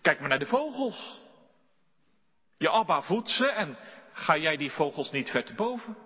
Kijk 0.00 0.20
maar 0.20 0.28
naar 0.28 0.38
de 0.38 0.46
vogels. 0.46 1.21
Je 2.62 2.70
Abba 2.70 3.02
voedt 3.02 3.28
ze 3.28 3.46
en 3.46 3.78
ga 4.12 4.36
jij 4.36 4.56
die 4.56 4.70
vogels 4.70 5.10
niet 5.10 5.30
ver 5.30 5.44
te 5.44 5.54
boven? 5.54 5.96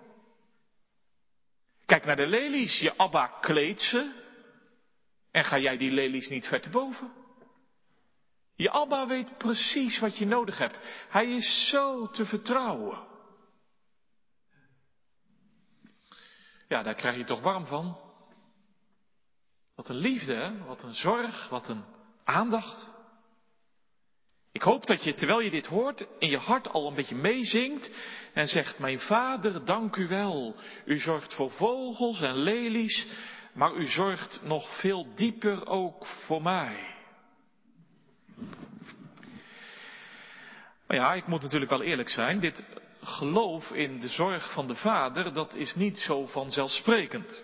Kijk 1.85 2.05
naar 2.05 2.15
de 2.15 2.27
lelies. 2.27 2.79
Je 2.79 2.97
Abba 2.97 3.27
kleedt 3.27 3.81
ze 3.81 4.11
en 5.31 5.43
ga 5.43 5.57
jij 5.57 5.77
die 5.77 5.91
lelies 5.91 6.29
niet 6.29 6.47
ver 6.47 6.61
te 6.61 6.69
boven? 6.69 7.13
Je 8.55 8.71
Abba 8.71 9.07
weet 9.07 9.37
precies 9.37 9.99
wat 9.99 10.17
je 10.17 10.25
nodig 10.25 10.57
hebt. 10.57 10.79
Hij 11.09 11.35
is 11.35 11.69
zo 11.69 12.09
te 12.09 12.25
vertrouwen. 12.25 13.07
Ja, 16.67 16.83
daar 16.83 16.95
krijg 16.95 17.17
je 17.17 17.23
toch 17.23 17.41
warm 17.41 17.65
van. 17.65 17.97
Wat 19.75 19.89
een 19.89 19.95
liefde, 19.95 20.33
hè? 20.33 20.65
wat 20.65 20.83
een 20.83 20.93
zorg, 20.93 21.49
wat 21.49 21.69
een 21.69 21.83
aandacht. 22.23 22.96
Ik 24.57 24.63
hoop 24.63 24.85
dat 24.85 25.03
je, 25.03 25.13
terwijl 25.13 25.39
je 25.39 25.49
dit 25.49 25.65
hoort, 25.65 26.05
in 26.19 26.29
je 26.29 26.37
hart 26.37 26.69
al 26.69 26.87
een 26.87 26.95
beetje 26.95 27.15
meezingt 27.15 27.91
en 28.33 28.47
zegt, 28.47 28.79
mijn 28.79 28.99
vader, 28.99 29.65
dank 29.65 29.95
u 29.95 30.07
wel. 30.07 30.55
U 30.85 30.99
zorgt 30.99 31.33
voor 31.33 31.51
vogels 31.51 32.21
en 32.21 32.35
lelies, 32.35 33.07
maar 33.53 33.73
u 33.73 33.85
zorgt 33.85 34.41
nog 34.43 34.79
veel 34.79 35.07
dieper 35.15 35.67
ook 35.67 36.05
voor 36.05 36.41
mij. 36.41 36.95
Maar 40.87 40.97
ja, 40.97 41.13
ik 41.13 41.27
moet 41.27 41.41
natuurlijk 41.41 41.71
wel 41.71 41.83
eerlijk 41.83 42.09
zijn, 42.09 42.39
dit 42.39 42.63
geloof 43.01 43.71
in 43.71 43.99
de 43.99 44.09
zorg 44.09 44.51
van 44.51 44.67
de 44.67 44.75
vader, 44.75 45.33
dat 45.33 45.55
is 45.55 45.75
niet 45.75 45.99
zo 45.99 46.25
vanzelfsprekend. 46.25 47.43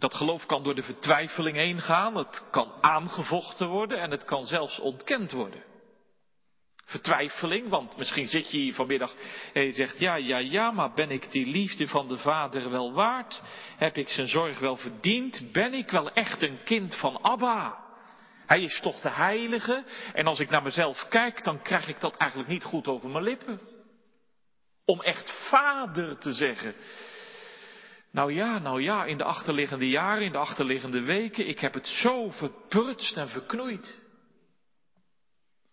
Dat 0.00 0.14
geloof 0.14 0.46
kan 0.46 0.62
door 0.62 0.74
de 0.74 0.82
vertwijfeling 0.82 1.56
heen 1.56 1.80
gaan, 1.80 2.16
het 2.16 2.44
kan 2.50 2.72
aangevochten 2.80 3.68
worden 3.68 4.00
en 4.00 4.10
het 4.10 4.24
kan 4.24 4.46
zelfs 4.46 4.78
ontkend 4.78 5.32
worden. 5.32 5.64
Vertwijfeling, 6.84 7.68
want 7.68 7.96
misschien 7.96 8.26
zit 8.26 8.50
je 8.50 8.58
hier 8.58 8.74
vanmiddag 8.74 9.14
en 9.52 9.62
je 9.62 9.72
zegt, 9.72 9.98
ja, 9.98 10.14
ja, 10.14 10.38
ja, 10.38 10.70
maar 10.70 10.92
ben 10.92 11.10
ik 11.10 11.30
die 11.30 11.46
liefde 11.46 11.88
van 11.88 12.08
de 12.08 12.18
Vader 12.18 12.70
wel 12.70 12.92
waard? 12.92 13.42
Heb 13.76 13.96
ik 13.96 14.08
zijn 14.08 14.28
zorg 14.28 14.58
wel 14.58 14.76
verdiend? 14.76 15.52
Ben 15.52 15.74
ik 15.74 15.90
wel 15.90 16.12
echt 16.12 16.42
een 16.42 16.62
kind 16.64 16.96
van 16.96 17.22
Abba? 17.22 17.78
Hij 18.46 18.62
is 18.62 18.80
toch 18.80 19.00
de 19.00 19.10
heilige 19.10 19.84
en 20.12 20.26
als 20.26 20.40
ik 20.40 20.50
naar 20.50 20.62
mezelf 20.62 21.06
kijk, 21.08 21.44
dan 21.44 21.62
krijg 21.62 21.88
ik 21.88 22.00
dat 22.00 22.16
eigenlijk 22.16 22.50
niet 22.50 22.64
goed 22.64 22.86
over 22.86 23.10
mijn 23.10 23.24
lippen. 23.24 23.60
Om 24.84 25.00
echt 25.00 25.48
vader 25.48 26.18
te 26.18 26.32
zeggen. 26.32 26.74
Nou 28.12 28.32
ja, 28.32 28.58
nou 28.58 28.82
ja, 28.82 29.04
in 29.04 29.18
de 29.18 29.24
achterliggende 29.24 29.88
jaren, 29.88 30.24
in 30.24 30.32
de 30.32 30.38
achterliggende 30.38 31.00
weken, 31.00 31.48
ik 31.48 31.58
heb 31.58 31.74
het 31.74 31.86
zo 31.86 32.30
verprutst 32.30 33.16
en 33.16 33.28
verknoeid. 33.28 34.00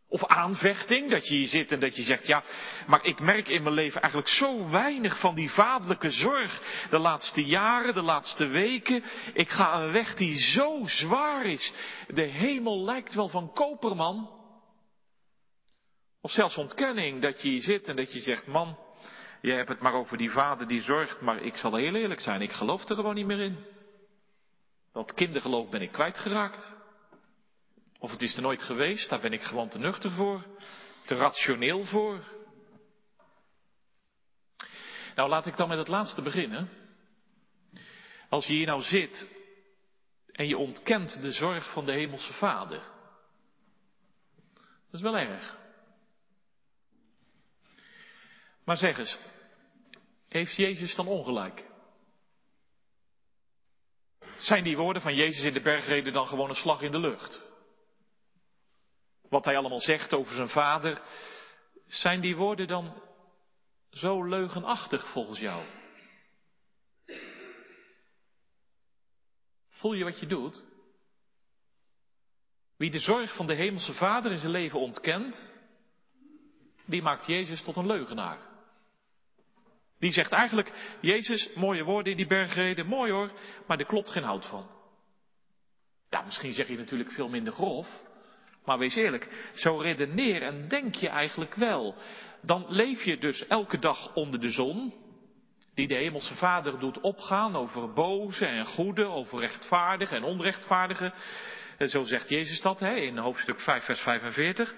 Of 0.09 0.25
aanvechting, 0.25 1.09
dat 1.09 1.27
je 1.27 1.35
hier 1.35 1.47
zit 1.47 1.71
en 1.71 1.79
dat 1.79 1.95
je 1.95 2.03
zegt, 2.03 2.27
ja, 2.27 2.43
maar 2.87 3.05
ik 3.05 3.19
merk 3.19 3.47
in 3.47 3.63
mijn 3.63 3.75
leven 3.75 4.01
eigenlijk 4.01 4.31
zo 4.31 4.69
weinig 4.69 5.19
van 5.19 5.35
die 5.35 5.51
vaderlijke 5.51 6.11
zorg 6.11 6.61
de 6.89 6.97
laatste 6.97 7.45
jaren, 7.45 7.93
de 7.93 8.01
laatste 8.01 8.45
weken. 8.45 9.03
Ik 9.33 9.49
ga 9.49 9.81
een 9.81 9.91
weg 9.91 10.15
die 10.15 10.39
zo 10.39 10.81
zwaar 10.85 11.45
is. 11.45 11.73
De 12.07 12.21
hemel 12.21 12.83
lijkt 12.83 13.13
wel 13.13 13.27
van 13.27 13.53
koperman. 13.53 14.29
Of 16.21 16.31
zelfs 16.31 16.57
ontkenning, 16.57 17.21
dat 17.21 17.41
je 17.41 17.47
hier 17.47 17.61
zit 17.61 17.87
en 17.87 17.95
dat 17.95 18.13
je 18.13 18.19
zegt, 18.19 18.47
man, 18.47 18.77
je 19.41 19.51
hebt 19.51 19.69
het 19.69 19.79
maar 19.79 19.93
over 19.93 20.17
die 20.17 20.31
vader 20.31 20.67
die 20.67 20.81
zorgt, 20.81 21.21
maar 21.21 21.41
ik 21.41 21.55
zal 21.55 21.75
heel 21.75 21.95
eerlijk 21.95 22.19
zijn, 22.19 22.41
ik 22.41 22.51
geloof 22.51 22.89
er 22.89 22.95
gewoon 22.95 23.15
niet 23.15 23.25
meer 23.25 23.39
in. 23.39 23.65
Dat 24.93 25.13
kindergeloof 25.13 25.69
ben 25.69 25.81
ik 25.81 25.91
kwijtgeraakt. 25.91 26.75
Of 27.99 28.11
het 28.11 28.21
is 28.21 28.35
er 28.35 28.41
nooit 28.41 28.61
geweest, 28.61 29.09
daar 29.09 29.19
ben 29.19 29.33
ik 29.33 29.41
gewoon 29.41 29.69
te 29.69 29.77
nuchter 29.77 30.11
voor, 30.11 30.45
te 31.05 31.15
rationeel 31.15 31.83
voor. 31.83 32.23
Nou, 35.15 35.29
laat 35.29 35.45
ik 35.45 35.57
dan 35.57 35.67
met 35.67 35.77
het 35.77 35.87
laatste 35.87 36.21
beginnen. 36.21 36.69
Als 38.29 38.45
je 38.45 38.53
hier 38.53 38.65
nou 38.65 38.81
zit 38.81 39.29
en 40.31 40.47
je 40.47 40.57
ontkent 40.57 41.21
de 41.21 41.31
zorg 41.31 41.71
van 41.71 41.85
de 41.85 41.91
Hemelse 41.91 42.33
Vader. 42.33 42.81
Dat 44.55 44.93
is 44.93 45.01
wel 45.01 45.17
erg. 45.17 45.57
Maar 48.67 48.77
zeg 48.77 48.97
eens, 48.97 49.19
heeft 50.27 50.55
Jezus 50.55 50.95
dan 50.95 51.07
ongelijk? 51.07 51.65
Zijn 54.37 54.63
die 54.63 54.77
woorden 54.77 55.01
van 55.01 55.15
Jezus 55.15 55.45
in 55.45 55.53
de 55.53 55.61
bergreden 55.61 56.13
dan 56.13 56.27
gewoon 56.27 56.49
een 56.49 56.55
slag 56.55 56.81
in 56.81 56.91
de 56.91 56.99
lucht? 56.99 57.41
Wat 59.29 59.45
hij 59.45 59.57
allemaal 59.57 59.79
zegt 59.79 60.13
over 60.13 60.35
zijn 60.35 60.49
vader, 60.49 61.01
zijn 61.85 62.21
die 62.21 62.35
woorden 62.35 62.67
dan 62.67 63.03
zo 63.89 64.23
leugenachtig 64.23 65.11
volgens 65.11 65.39
jou? 65.39 65.65
Voel 69.69 69.93
je 69.93 70.03
wat 70.03 70.19
je 70.19 70.27
doet? 70.27 70.63
Wie 72.77 72.91
de 72.91 72.99
zorg 72.99 73.35
van 73.35 73.47
de 73.47 73.55
hemelse 73.55 73.93
vader 73.93 74.31
in 74.31 74.39
zijn 74.39 74.51
leven 74.51 74.79
ontkent, 74.79 75.51
die 76.85 77.01
maakt 77.01 77.25
Jezus 77.25 77.63
tot 77.63 77.75
een 77.75 77.87
leugenaar. 77.87 78.46
Die 79.99 80.11
zegt 80.11 80.31
eigenlijk, 80.31 80.71
Jezus, 81.01 81.49
mooie 81.55 81.83
woorden 81.83 82.11
in 82.11 82.17
die 82.17 82.27
bergreden, 82.27 82.85
mooi 82.85 83.11
hoor, 83.11 83.31
maar 83.67 83.79
er 83.79 83.85
klopt 83.85 84.09
geen 84.09 84.23
hout 84.23 84.45
van. 84.45 84.69
Ja, 86.09 86.21
misschien 86.21 86.53
zeg 86.53 86.67
je 86.67 86.77
natuurlijk 86.77 87.11
veel 87.11 87.29
minder 87.29 87.53
grof, 87.53 87.87
maar 88.65 88.77
wees 88.77 88.95
eerlijk, 88.95 89.51
zo 89.55 89.77
redeneer 89.77 90.41
en 90.41 90.67
denk 90.67 90.95
je 90.95 91.09
eigenlijk 91.09 91.55
wel. 91.55 91.95
Dan 92.41 92.65
leef 92.67 93.03
je 93.03 93.17
dus 93.17 93.47
elke 93.47 93.79
dag 93.79 94.13
onder 94.13 94.39
de 94.39 94.49
zon, 94.49 94.93
die 95.73 95.87
de 95.87 95.95
Hemelse 95.95 96.35
Vader 96.35 96.79
doet 96.79 96.99
opgaan 96.99 97.55
over 97.55 97.93
boze 97.93 98.45
en 98.45 98.65
goede, 98.65 99.05
over 99.05 99.39
rechtvaardige 99.39 100.15
en 100.15 100.23
onrechtvaardige. 100.23 101.13
Zo 101.87 102.03
zegt 102.03 102.29
Jezus 102.29 102.61
dat 102.61 102.79
hè, 102.79 102.95
in 102.95 103.17
hoofdstuk 103.17 103.59
5, 103.59 103.83
vers 103.83 103.99
45. 103.99 104.75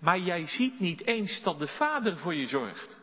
Maar 0.00 0.18
jij 0.18 0.46
ziet 0.46 0.80
niet 0.80 1.06
eens 1.06 1.42
dat 1.42 1.58
de 1.58 1.66
Vader 1.66 2.16
voor 2.16 2.34
je 2.34 2.46
zorgt. 2.46 2.98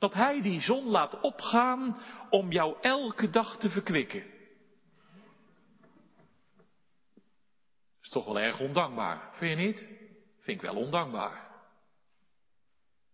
Dat 0.00 0.14
Hij 0.14 0.42
die 0.42 0.60
zon 0.60 0.84
laat 0.84 1.20
opgaan 1.20 2.00
om 2.30 2.52
jou 2.52 2.76
elke 2.80 3.30
dag 3.30 3.56
te 3.56 3.70
verkwikken. 3.70 4.24
Is 8.02 8.08
toch 8.08 8.24
wel 8.24 8.40
erg 8.40 8.60
ondankbaar, 8.60 9.28
vind 9.32 9.58
je 9.58 9.66
niet? 9.66 9.78
Vind 10.40 10.62
ik 10.62 10.70
wel 10.70 10.76
ondankbaar. 10.76 11.48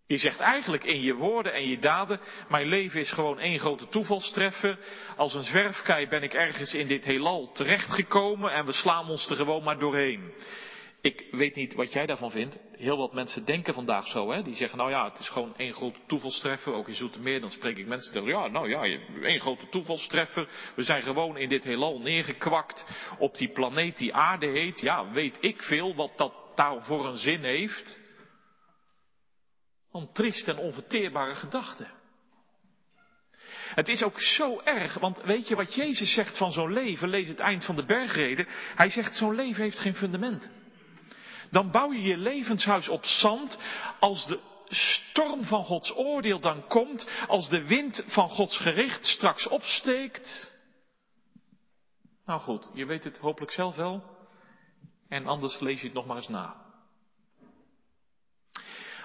Je 0.06 0.16
zegt 0.16 0.40
eigenlijk 0.40 0.84
in 0.84 1.00
je 1.00 1.14
woorden 1.14 1.52
en 1.52 1.68
je 1.68 1.78
daden, 1.78 2.20
mijn 2.48 2.66
leven 2.66 3.00
is 3.00 3.10
gewoon 3.12 3.38
één 3.38 3.58
grote 3.58 3.88
toevalstreffer. 3.88 4.78
Als 5.16 5.34
een 5.34 5.44
zwerfkei 5.44 6.08
ben 6.08 6.22
ik 6.22 6.34
ergens 6.34 6.74
in 6.74 6.86
dit 6.86 7.04
heelal 7.04 7.52
terechtgekomen 7.52 8.52
en 8.52 8.66
we 8.66 8.72
slaan 8.72 9.08
ons 9.08 9.30
er 9.30 9.36
gewoon 9.36 9.62
maar 9.62 9.78
doorheen. 9.78 10.32
Ik 11.06 11.24
weet 11.30 11.54
niet 11.54 11.74
wat 11.74 11.92
jij 11.92 12.06
daarvan 12.06 12.30
vindt. 12.30 12.58
Heel 12.76 12.96
wat 12.96 13.12
mensen 13.12 13.44
denken 13.44 13.74
vandaag 13.74 14.06
zo, 14.06 14.30
hè. 14.30 14.42
Die 14.42 14.54
zeggen, 14.54 14.78
nou 14.78 14.90
ja, 14.90 15.08
het 15.08 15.18
is 15.18 15.28
gewoon 15.28 15.56
één 15.56 15.74
grote 15.74 15.98
toevalstreffer. 16.06 16.72
Ook 16.72 16.88
in 16.88 16.94
Zoetermeer, 16.94 17.40
dan 17.40 17.50
spreek 17.50 17.76
ik 17.76 17.86
mensen 17.86 18.12
tegen, 18.12 18.28
ja, 18.28 18.46
nou 18.46 18.68
ja, 18.68 18.82
één 19.22 19.40
grote 19.40 19.68
toevalstreffer. 19.68 20.48
We 20.74 20.82
zijn 20.82 21.02
gewoon 21.02 21.36
in 21.36 21.48
dit 21.48 21.64
heelal 21.64 21.98
neergekwakt 21.98 22.86
op 23.18 23.36
die 23.36 23.48
planeet 23.48 23.98
die 23.98 24.14
aarde 24.14 24.46
heet. 24.46 24.80
Ja, 24.80 25.10
weet 25.10 25.38
ik 25.40 25.62
veel 25.62 25.94
wat 25.94 26.12
dat 26.16 26.32
daar 26.54 26.84
voor 26.84 27.06
een 27.06 27.16
zin 27.16 27.44
heeft. 27.44 27.98
Een 29.92 30.12
triest 30.12 30.48
en 30.48 30.58
onverteerbare 30.58 31.34
gedachte. 31.34 31.86
Het 33.74 33.88
is 33.88 34.02
ook 34.02 34.20
zo 34.20 34.60
erg, 34.60 34.98
want 34.98 35.22
weet 35.22 35.48
je 35.48 35.56
wat 35.56 35.74
Jezus 35.74 36.14
zegt 36.14 36.36
van 36.36 36.52
zo'n 36.52 36.72
leven? 36.72 37.08
Lees 37.08 37.28
het 37.28 37.40
eind 37.40 37.64
van 37.64 37.76
de 37.76 37.84
bergreden. 37.84 38.46
Hij 38.74 38.90
zegt 38.90 39.16
zo'n 39.16 39.34
leven 39.34 39.62
heeft 39.62 39.78
geen 39.78 39.94
fundament. 39.94 40.64
Dan 41.50 41.70
bouw 41.70 41.92
je 41.92 42.02
je 42.02 42.16
levenshuis 42.16 42.88
op 42.88 43.04
zand 43.04 43.58
als 44.00 44.26
de 44.26 44.40
storm 44.68 45.44
van 45.44 45.64
Gods 45.64 45.96
oordeel 45.96 46.40
dan 46.40 46.66
komt, 46.66 47.08
als 47.28 47.48
de 47.48 47.66
wind 47.66 48.04
van 48.06 48.28
Gods 48.28 48.58
gericht 48.58 49.06
straks 49.06 49.46
opsteekt. 49.46 50.54
Nou 52.26 52.40
goed, 52.40 52.68
je 52.74 52.86
weet 52.86 53.04
het 53.04 53.18
hopelijk 53.18 53.52
zelf 53.52 53.76
wel. 53.76 54.02
En 55.08 55.26
anders 55.26 55.60
lees 55.60 55.80
je 55.80 55.86
het 55.86 55.94
nog 55.94 56.06
maar 56.06 56.16
eens 56.16 56.28
na. 56.28 56.64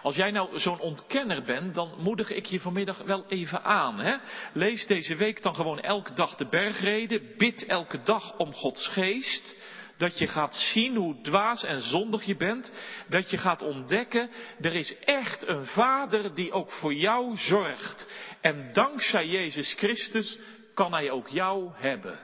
Als 0.02 0.16
jij 0.16 0.32
nou 0.32 0.60
zo'n 0.60 0.80
ontkenner 0.80 1.44
bent, 1.44 1.76
dan 1.76 1.94
moedig 1.98 2.32
ik 2.32 2.46
je 2.46 2.60
vanmiddag 2.60 2.98
wel 2.98 3.26
even 3.28 3.64
aan. 3.64 4.00
Hè? 4.00 4.16
Lees 4.54 4.88
deze 4.88 5.16
week 5.16 5.42
dan 5.42 5.56
gewoon 5.56 5.80
elke 5.80 6.14
dag 6.14 6.36
de 6.36 6.48
bergreden. 6.48 7.38
Bid 7.38 7.66
elke 7.66 8.02
dag 8.02 8.38
om 8.38 8.54
Gods 8.54 8.88
geest. 8.88 9.58
Dat 10.02 10.20
je 10.20 10.28
gaat 10.28 10.56
zien 10.56 10.96
hoe 10.96 11.22
dwaas 11.22 11.64
en 11.64 11.82
zondig 11.82 12.24
je 12.24 12.36
bent. 12.36 12.74
Dat 13.08 13.30
je 13.30 13.38
gaat 13.38 13.62
ontdekken, 13.62 14.30
er 14.62 14.76
is 14.76 15.00
echt 15.00 15.48
een 15.48 15.66
vader 15.66 16.36
die 16.36 16.52
ook 16.52 16.72
voor 16.72 16.94
jou 16.94 17.38
zorgt. 17.38 18.10
En 18.42 18.74
dankzij 18.74 19.28
Jezus 19.28 19.74
Christus 19.74 20.40
kan 20.74 20.94
hij 20.94 21.12
ook 21.12 21.28
jou 21.28 21.72
hebben. 21.74 22.20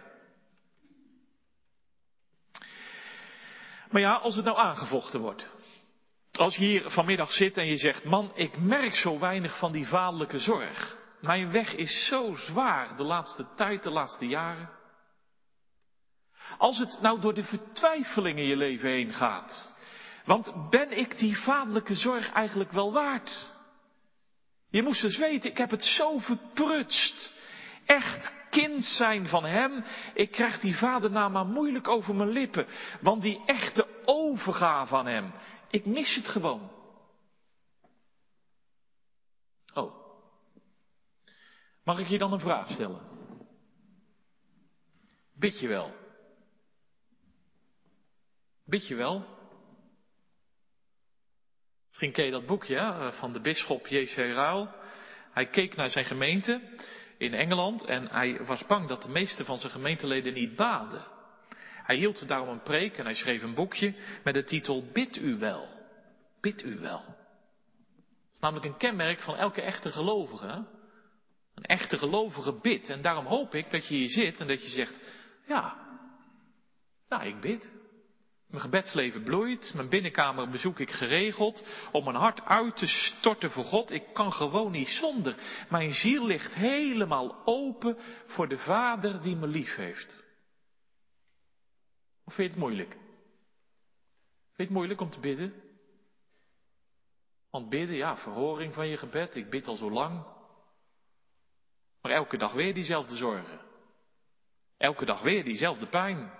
Maar 3.89 4.01
ja, 4.01 4.13
als 4.13 4.36
het 4.36 4.46
nou 4.46 4.57
aangevochten 4.57 5.19
wordt. 5.19 5.50
Als 6.31 6.55
je 6.55 6.65
hier 6.65 6.89
vanmiddag 6.89 7.31
zit 7.31 7.57
en 7.57 7.65
je 7.65 7.77
zegt, 7.77 8.03
man, 8.03 8.31
ik 8.36 8.57
merk 8.57 8.96
zo 8.96 9.19
weinig 9.19 9.57
van 9.57 9.72
die 9.72 9.88
vaderlijke 9.88 10.39
zorg. 10.39 10.98
Mijn 11.22 11.51
weg 11.51 11.75
is 11.75 12.07
zo 12.07 12.36
zwaar 12.36 12.98
de 12.98 13.03
laatste 13.03 13.48
tijd, 13.55 13.84
de 13.84 13.89
laatste 13.89 14.27
jaren. 14.27 14.76
Als 16.58 16.80
het 16.80 16.98
nou 17.01 17.20
door 17.22 17.34
de 17.34 17.44
vertwijfeling 17.44 18.38
in 18.38 18.46
je 18.46 18.58
leven 18.58 18.89
heen 18.89 19.13
gaat. 19.13 19.74
Want 20.25 20.70
ben 20.70 20.98
ik 20.98 21.18
die 21.18 21.38
vaderlijke 21.38 21.96
zorg 21.96 22.32
eigenlijk 22.32 22.72
wel 22.72 22.94
waard? 22.94 23.46
Je 24.70 24.84
moest 24.84 25.04
eens 25.04 25.18
weten, 25.18 25.50
ik 25.50 25.58
heb 25.58 25.70
het 25.70 25.84
zo 25.84 26.20
verprutst. 26.20 27.34
Echt 27.86 28.34
kind 28.50 28.84
zijn 28.84 29.27
van 29.27 29.46
hem. 29.46 29.84
Ik 30.13 30.32
krijg 30.32 30.60
die 30.60 30.77
vadernaam 30.77 31.32
maar 31.32 31.46
moeilijk 31.46 31.88
over 31.88 32.16
mijn 32.16 32.30
lippen. 32.30 32.68
Want 33.01 33.22
die 33.22 33.42
echte 33.46 33.88
overgave 34.06 34.96
aan 34.96 35.06
hem. 35.06 35.34
Ik 35.70 35.86
mis 35.86 36.16
het 36.16 36.27
gewoon. 36.27 36.72
Oh. 39.74 39.96
Mag 41.84 42.00
ik 42.00 42.08
je 42.08 42.18
dan 42.18 42.34
een 42.34 42.39
vraag 42.39 42.70
stellen? 42.70 43.01
Bid 45.34 45.60
je 45.60 45.68
wel? 45.68 46.07
Bid 48.68 48.88
je 48.88 48.96
wel? 48.96 49.26
Misschien 51.88 52.12
ken 52.12 52.26
je 52.26 52.32
dat 52.32 52.46
boekje 52.46 52.76
hè, 52.76 53.14
van 53.14 53.34
de 53.34 53.42
bisschop 53.42 53.88
J.C. 53.88 54.16
Ruil. 54.16 54.70
Hij 55.32 55.48
keek 55.50 55.76
naar 55.76 55.90
zijn 55.90 56.06
gemeente 56.06 56.62
in 57.18 57.34
Engeland 57.34 57.86
en 57.86 58.08
hij 58.08 58.46
was 58.46 58.66
bang 58.66 58.88
dat 58.88 59.02
de 59.02 59.10
meeste 59.10 59.46
van 59.46 59.60
zijn 59.60 59.72
gemeenteleden 59.72 60.34
niet 60.34 60.56
baden. 60.56 61.06
Hij 61.60 61.96
hield 61.96 62.28
daarom 62.28 62.50
een 62.50 62.62
preek 62.62 62.98
en 62.98 63.06
hij 63.06 63.14
schreef 63.14 63.42
een 63.42 63.56
boekje 63.56 63.96
met 64.24 64.34
de 64.34 64.44
titel 64.44 64.84
Bid 64.94 65.16
u 65.16 65.38
wel. 65.38 65.68
Bid 66.42 66.64
u 66.64 66.80
wel. 66.80 67.04
Dat 67.06 68.34
is 68.34 68.40
namelijk 68.40 68.66
een 68.66 68.78
kenmerk 68.78 69.20
van 69.20 69.36
elke 69.36 69.62
echte 69.62 69.92
gelovige. 69.92 70.66
Een 71.56 71.64
echte 71.64 71.98
gelovige 71.98 72.60
bid. 72.62 72.90
En 72.90 73.02
daarom 73.02 73.26
hoop 73.26 73.56
ik 73.56 73.72
dat 73.72 73.88
je 73.88 73.96
hier 73.96 74.10
zit 74.10 74.40
en 74.40 74.48
dat 74.48 74.62
je 74.62 74.70
zegt, 74.70 75.00
ja, 75.46 75.88
nou 77.10 77.26
ik 77.26 77.40
bid. 77.40 77.76
Mijn 78.48 78.62
gebedsleven 78.62 79.24
bloeit, 79.24 79.74
mijn 79.75 79.89
binnenkamer 79.89 80.50
bezoek 80.50 80.80
ik 80.80 80.92
geregeld, 80.92 81.63
om 81.92 82.04
mijn 82.04 82.16
hart 82.16 82.42
uit 82.42 82.75
te 82.75 82.88
storten 82.88 83.51
voor 83.51 83.63
God. 83.63 83.92
Ik 83.92 84.13
kan 84.13 84.34
gewoon 84.34 84.72
niet 84.72 84.89
zonder. 84.89 85.36
Mijn 85.70 85.94
ziel 85.94 86.25
ligt 86.25 86.54
helemaal 86.54 87.42
open 87.46 87.98
voor 88.25 88.48
de 88.48 88.58
Vader 88.58 89.22
die 89.22 89.36
me 89.36 89.48
lief 89.48 89.75
heeft. 89.75 90.24
Of 92.25 92.34
vind 92.34 92.48
je 92.48 92.54
het 92.54 92.63
moeilijk? 92.63 92.89
Vind 92.89 93.06
je 94.56 94.63
het 94.63 94.70
moeilijk 94.70 95.01
om 95.01 95.10
te 95.10 95.20
bidden? 95.20 95.54
Want 97.50 97.70
bidden, 97.70 97.96
ja, 97.96 98.18
verhoring 98.18 98.74
van 98.74 98.88
je 98.88 98.98
gebed, 98.98 99.36
ik 99.36 99.50
bid 99.50 99.68
al 99.68 99.75
zo 99.75 99.92
lang. 99.92 100.25
Maar 102.01 102.12
elke 102.12 102.38
dag 102.38 102.54
weer 102.54 102.74
diezelfde 102.74 103.16
zorgen. 103.16 103.60
Elke 104.77 105.06
dag 105.06 105.22
weer 105.22 105.44
diezelfde 105.44 105.88
pijn. 105.88 106.32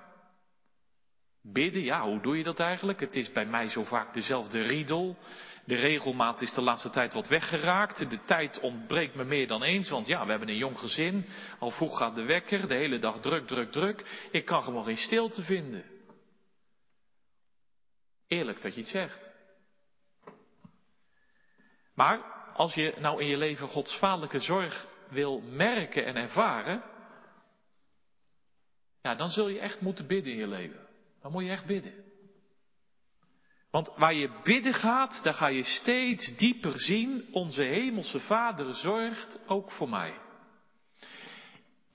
Bidden, 1.54 1.84
ja, 1.84 2.02
hoe 2.02 2.22
doe 2.22 2.38
je 2.38 2.44
dat 2.44 2.60
eigenlijk? 2.60 3.00
Het 3.00 3.16
is 3.16 3.32
bij 3.32 3.46
mij 3.46 3.68
zo 3.68 3.84
vaak 3.84 4.14
dezelfde 4.14 4.62
riedel. 4.62 5.18
De 5.66 5.76
regelmaat 5.76 6.42
is 6.42 6.54
de 6.54 6.62
laatste 6.62 6.90
tijd 6.90 7.14
wat 7.14 7.28
weggeraakt. 7.28 8.10
De 8.10 8.24
tijd 8.26 8.60
ontbreekt 8.60 9.16
me 9.16 9.24
meer 9.24 9.48
dan 9.48 9.64
eens, 9.64 9.90
want 9.90 10.08
ja, 10.08 10.24
we 10.24 10.30
hebben 10.30 10.50
een 10.50 10.58
jong 10.58 10.80
gezin. 10.80 11.26
Al 11.60 11.72
vroeg 11.72 11.98
gaat 11.98 12.16
de 12.16 12.24
wekker, 12.24 12.68
de 12.68 12.76
hele 12.76 12.98
dag 12.98 13.20
druk, 13.20 13.48
druk, 13.48 13.72
druk. 13.72 14.28
Ik 14.32 14.46
kan 14.46 14.64
gewoon 14.64 14.84
geen 14.84 14.98
stilte 14.98 15.44
vinden. 15.44 15.84
Eerlijk 18.28 18.62
dat 18.62 18.74
je 18.74 18.80
het 18.80 18.90
zegt. 18.90 19.30
Maar 21.96 22.20
als 22.54 22.74
je 22.74 22.94
nou 23.00 23.22
in 23.22 23.28
je 23.28 23.38
leven 23.38 23.68
Gods 23.68 23.98
vaderlijke 23.98 24.40
zorg 24.40 24.88
wil 25.10 25.42
merken 25.42 26.06
en 26.06 26.16
ervaren, 26.16 26.84
ja, 29.02 29.16
dan 29.16 29.30
zul 29.30 29.48
je 29.48 29.60
echt 29.60 29.82
moeten 29.82 30.08
bidden 30.08 30.32
in 30.32 30.40
je 30.40 30.48
leven. 30.48 30.87
Dan 31.28 31.36
moet 31.36 31.46
je 31.46 31.52
echt 31.52 31.66
bidden. 31.66 31.94
Want 33.72 33.92
waar 33.98 34.14
je 34.14 34.40
bidden 34.44 34.74
gaat, 34.74 35.24
daar 35.24 35.34
ga 35.34 35.48
je 35.48 35.64
steeds 35.64 36.38
dieper 36.38 36.80
zien, 36.80 37.28
onze 37.32 37.62
hemelse 37.62 38.20
Vader 38.20 38.74
zorgt 38.74 39.40
ook 39.48 39.72
voor 39.72 39.90
mij. 39.90 40.14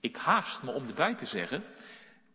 Ik 0.01 0.17
haast 0.17 0.63
me 0.63 0.71
om 0.71 0.87
erbij 0.87 1.15
te 1.15 1.27
zeggen, 1.27 1.65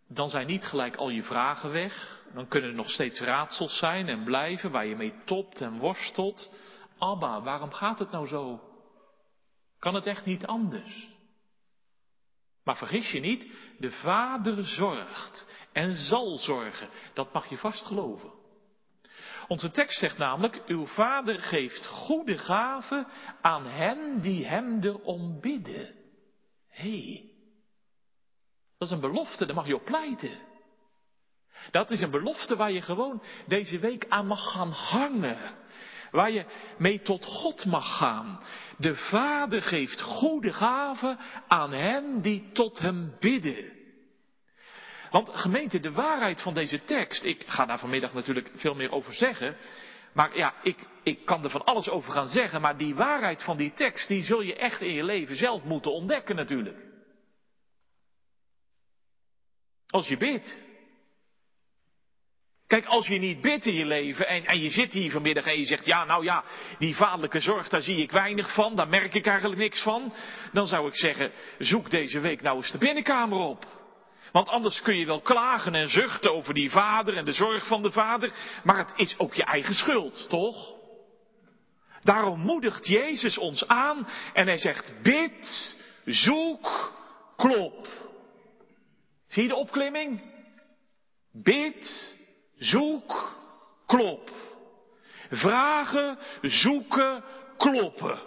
dan 0.08 0.30
zijn 0.30 0.48
niet 0.48 0.64
gelijk 0.64 0.96
al 0.96 1.10
je 1.10 1.24
vragen 1.24 1.72
weg. 1.72 2.22
Dan 2.34 2.48
kunnen 2.48 2.70
er 2.70 2.76
nog 2.76 2.90
steeds 2.90 3.20
raadsels 3.20 3.78
zijn 3.78 4.08
en 4.08 4.24
blijven 4.24 4.72
waar 4.72 4.86
je 4.86 4.96
mee 4.96 5.14
topt 5.26 5.62
en 5.62 5.78
worstelt. 5.78 6.52
Abba, 6.98 7.42
waarom 7.42 7.72
gaat 7.72 8.00
het 8.00 8.12
nou 8.12 8.28
zo? 8.28 8.62
Kan 9.80 9.96
het 9.96 10.06
echt 10.06 10.26
niet 10.26 10.46
anders? 10.46 11.17
Maar 12.68 12.78
vergis 12.78 13.12
je 13.12 13.20
niet, 13.20 13.48
de 13.80 13.92
Vader 13.92 14.64
zorgt 14.64 15.48
en 15.72 15.96
zal 15.96 16.38
zorgen. 16.38 16.90
Dat 17.14 17.34
mag 17.34 17.50
je 17.50 17.58
vast 17.58 17.86
geloven. 17.86 18.32
Onze 19.48 19.72
tekst 19.72 20.00
zegt 20.00 20.18
namelijk, 20.18 20.62
uw 20.66 20.86
Vader 20.86 21.42
geeft 21.42 21.86
goede 21.86 22.38
gaven 22.38 23.08
aan 23.42 23.66
hen 23.66 24.22
die 24.22 24.46
hem 24.46 24.80
erom 24.82 25.40
bidden. 25.42 25.96
Hé, 26.70 27.02
hey, 27.02 27.32
dat 28.78 28.88
is 28.88 28.94
een 28.94 29.02
belofte, 29.02 29.46
daar 29.46 29.56
mag 29.56 29.68
je 29.68 29.76
op 29.76 29.86
pleiten. 29.86 30.38
Dat 31.72 31.92
is 31.92 32.02
een 32.02 32.12
belofte 32.12 32.56
waar 32.56 32.72
je 32.72 32.82
gewoon 32.82 33.24
deze 33.46 33.80
week 33.80 34.06
aan 34.10 34.28
mag 34.28 34.52
gaan 34.52 34.72
hangen. 34.72 35.56
Waar 36.12 36.32
je 36.32 36.46
mee 36.78 37.02
tot 37.02 37.26
God 37.26 37.66
mag 37.66 37.98
gaan. 37.98 38.44
De 38.78 38.96
Vader 38.96 39.62
geeft 39.62 40.02
goede 40.02 40.54
gaven 40.54 41.18
aan 41.48 41.72
hen 41.72 42.22
die 42.22 42.50
tot 42.54 42.80
hem 42.80 43.16
bidden. 43.20 43.76
Want 45.12 45.30
gemeente, 45.34 45.80
de 45.80 45.92
waarheid 45.92 46.42
van 46.42 46.54
deze 46.54 46.84
tekst, 46.84 47.24
ik 47.24 47.44
ga 47.48 47.66
daar 47.66 47.80
vanmiddag 47.80 48.14
natuurlijk 48.14 48.52
veel 48.56 48.76
meer 48.76 48.92
over 48.92 49.14
zeggen. 49.14 49.56
Maar 50.14 50.38
ja, 50.38 50.54
ik, 50.64 50.78
ik 51.04 51.26
kan 51.26 51.44
er 51.44 51.50
van 51.50 51.66
alles 51.66 51.90
over 51.90 52.12
gaan 52.12 52.30
zeggen, 52.30 52.62
maar 52.62 52.78
die 52.78 52.96
waarheid 52.96 53.44
van 53.44 53.58
die 53.58 53.74
tekst, 53.74 54.08
die 54.08 54.24
zul 54.24 54.42
je 54.42 54.56
echt 54.56 54.82
in 54.82 54.94
je 54.94 55.04
leven 55.04 55.36
zelf 55.36 55.64
moeten 55.64 55.92
ontdekken 55.92 56.36
natuurlijk. 56.36 56.78
Als 59.88 60.08
je 60.08 60.18
bidt. 60.18 60.66
Kijk, 62.68 62.86
als 62.86 63.08
je 63.08 63.20
niet 63.20 63.42
bidt 63.42 63.66
in 63.66 63.74
je 63.74 63.86
leven 63.86 64.28
en, 64.28 64.46
en 64.46 64.60
je 64.60 64.70
zit 64.70 64.94
hier 64.94 65.12
vanmiddag 65.12 65.46
en 65.46 65.60
je 65.60 65.66
zegt, 65.66 65.86
ja, 65.86 66.06
nou 66.06 66.24
ja, 66.24 66.44
die 66.80 66.96
vaderlijke 66.96 67.40
zorg, 67.40 67.68
daar 67.68 67.82
zie 67.82 67.98
ik 67.98 68.12
weinig 68.12 68.54
van, 68.54 68.76
daar 68.76 68.88
merk 68.88 69.14
ik 69.14 69.26
eigenlijk 69.26 69.60
niks 69.60 69.82
van. 69.82 70.14
Dan 70.52 70.68
zou 70.68 70.88
ik 70.88 70.96
zeggen, 70.96 71.32
zoek 71.58 71.90
deze 71.90 72.20
week 72.20 72.42
nou 72.42 72.58
eens 72.58 72.72
de 72.72 72.78
binnenkamer 72.78 73.38
op. 73.38 73.66
Want 74.32 74.50
anders 74.50 74.82
kun 74.82 74.98
je 74.98 75.06
wel 75.06 75.22
klagen 75.22 75.76
en 75.76 75.90
zuchten 75.90 76.34
over 76.34 76.54
die 76.54 76.72
vader 76.72 77.18
en 77.18 77.26
de 77.26 77.32
zorg 77.32 77.68
van 77.68 77.82
de 77.82 77.92
vader, 77.92 78.32
maar 78.64 78.78
het 78.78 78.94
is 78.96 79.20
ook 79.20 79.34
je 79.34 79.44
eigen 79.44 79.74
schuld, 79.74 80.30
toch? 80.30 80.76
Daarom 82.02 82.40
moedigt 82.40 82.88
Jezus 82.88 83.38
ons 83.38 83.68
aan 83.68 84.08
en 84.34 84.48
hij 84.48 84.58
zegt, 84.58 84.94
bid, 85.02 85.76
zoek, 86.06 86.94
klop. 87.36 87.88
Zie 89.28 89.44
je 89.44 89.50
de 89.50 89.56
opklimming? 89.56 90.22
Bid, 91.32 92.17
Zoek, 92.58 93.38
klop. 93.86 94.32
Vragen, 95.30 96.18
zoeken, 96.42 97.24
kloppen. 97.58 98.20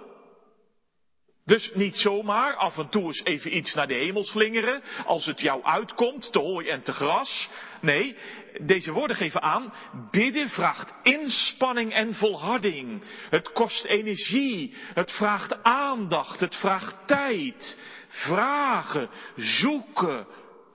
Dus 1.44 1.70
niet 1.74 1.96
zomaar 1.96 2.54
af 2.54 2.78
en 2.78 2.88
toe 2.88 3.02
eens 3.06 3.24
even 3.24 3.56
iets 3.56 3.74
naar 3.74 3.86
de 3.86 3.94
hemel 3.94 4.24
slingeren, 4.24 4.82
als 5.06 5.26
het 5.26 5.40
jou 5.40 5.62
uitkomt, 5.62 6.32
te 6.32 6.38
hooi 6.38 6.68
en 6.68 6.82
te 6.82 6.92
gras. 6.92 7.48
Nee, 7.80 8.16
deze 8.62 8.92
woorden 8.92 9.16
geven 9.16 9.42
aan, 9.42 9.74
bidden 10.10 10.48
vraagt 10.48 10.92
inspanning 11.02 11.92
en 11.92 12.14
volharding. 12.14 13.02
Het 13.30 13.52
kost 13.52 13.84
energie, 13.84 14.74
het 14.94 15.10
vraagt 15.10 15.62
aandacht, 15.62 16.40
het 16.40 16.56
vraagt 16.56 16.96
tijd. 17.06 17.78
Vragen, 18.08 19.10
zoeken, 19.36 20.26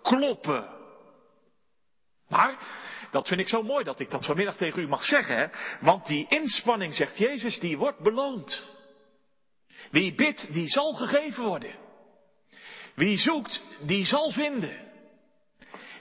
kloppen. 0.01 0.69
Maar 2.27 2.57
dat 3.15 3.27
vind 3.27 3.39
ik 3.39 3.47
zo 3.47 3.63
mooi 3.63 3.83
dat 3.83 3.99
ik 3.99 4.09
dat 4.09 4.25
vanmiddag 4.25 4.55
tegen 4.55 4.81
u 4.81 4.87
mag 4.87 5.03
zeggen. 5.03 5.37
Hè? 5.37 5.47
Want 5.79 6.05
die 6.05 6.25
inspanning, 6.29 6.93
zegt 6.93 7.17
Jezus, 7.17 7.59
die 7.59 7.77
wordt 7.77 7.99
beloond. 7.99 8.63
Wie 9.91 10.15
bidt, 10.15 10.53
die 10.53 10.67
zal 10.69 10.93
gegeven 10.93 11.43
worden. 11.43 11.75
Wie 12.95 13.17
zoekt, 13.17 13.63
die 13.81 14.05
zal 14.05 14.31
vinden. 14.31 14.77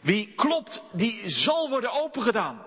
Wie 0.03 0.35
klopt, 0.35 0.83
die 0.92 1.31
zal 1.31 1.68
worden 1.68 1.92
opengedaan. 1.92 2.66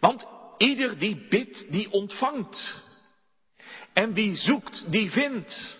Want 0.00 0.26
ieder 0.58 0.98
die 0.98 1.26
bidt, 1.28 1.72
die 1.72 1.92
ontvangt. 1.92 2.82
En 3.92 4.14
wie 4.14 4.36
zoekt, 4.36 4.92
die 4.92 5.10
vindt. 5.10 5.78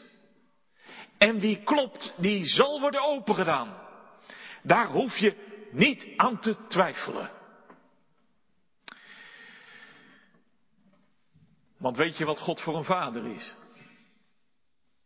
En 1.18 1.40
wie 1.40 1.62
klopt, 1.62 2.12
die 2.16 2.46
zal 2.46 2.80
worden 2.80 3.02
opengedaan. 3.02 3.76
Daar 4.62 4.86
hoef 4.86 5.16
je 5.16 5.34
niet 5.70 6.08
aan 6.16 6.40
te 6.40 6.56
twijfelen. 6.68 7.35
Want 11.78 11.96
weet 11.96 12.16
je 12.16 12.24
wat 12.24 12.38
God 12.38 12.60
voor 12.60 12.76
een 12.76 12.84
vader 12.84 13.26
is? 13.26 13.54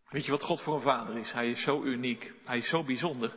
Weet 0.08 0.24
je 0.24 0.30
wat 0.30 0.42
God 0.42 0.60
voor 0.60 0.74
een 0.74 0.80
vader 0.80 1.16
is? 1.16 1.32
Hij 1.32 1.50
is 1.50 1.62
zo 1.62 1.82
uniek, 1.82 2.32
hij 2.44 2.58
is 2.58 2.68
zo 2.68 2.84
bijzonder. 2.84 3.34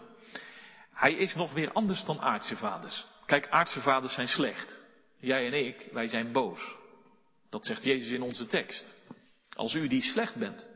Hij 0.94 1.14
is 1.14 1.36
nog 1.36 1.54
weer 1.54 1.72
anders 1.72 2.06
dan 2.06 2.20
aardse 2.20 2.56
vaders. 2.56 3.06
Kijk, 3.26 3.50
aardse 3.50 3.82
vaders 3.82 4.14
zijn 4.14 4.28
slecht. 4.28 4.80
Jij 5.20 5.46
en 5.46 5.66
ik, 5.66 5.88
wij 5.92 6.08
zijn 6.08 6.32
boos. 6.32 6.76
Dat 7.50 7.66
zegt 7.66 7.84
Jezus 7.84 8.10
in 8.10 8.22
onze 8.22 8.46
tekst. 8.46 8.92
Als 9.56 9.74
u 9.74 9.88
die 9.88 10.02
slecht 10.02 10.36
bent. 10.36 10.70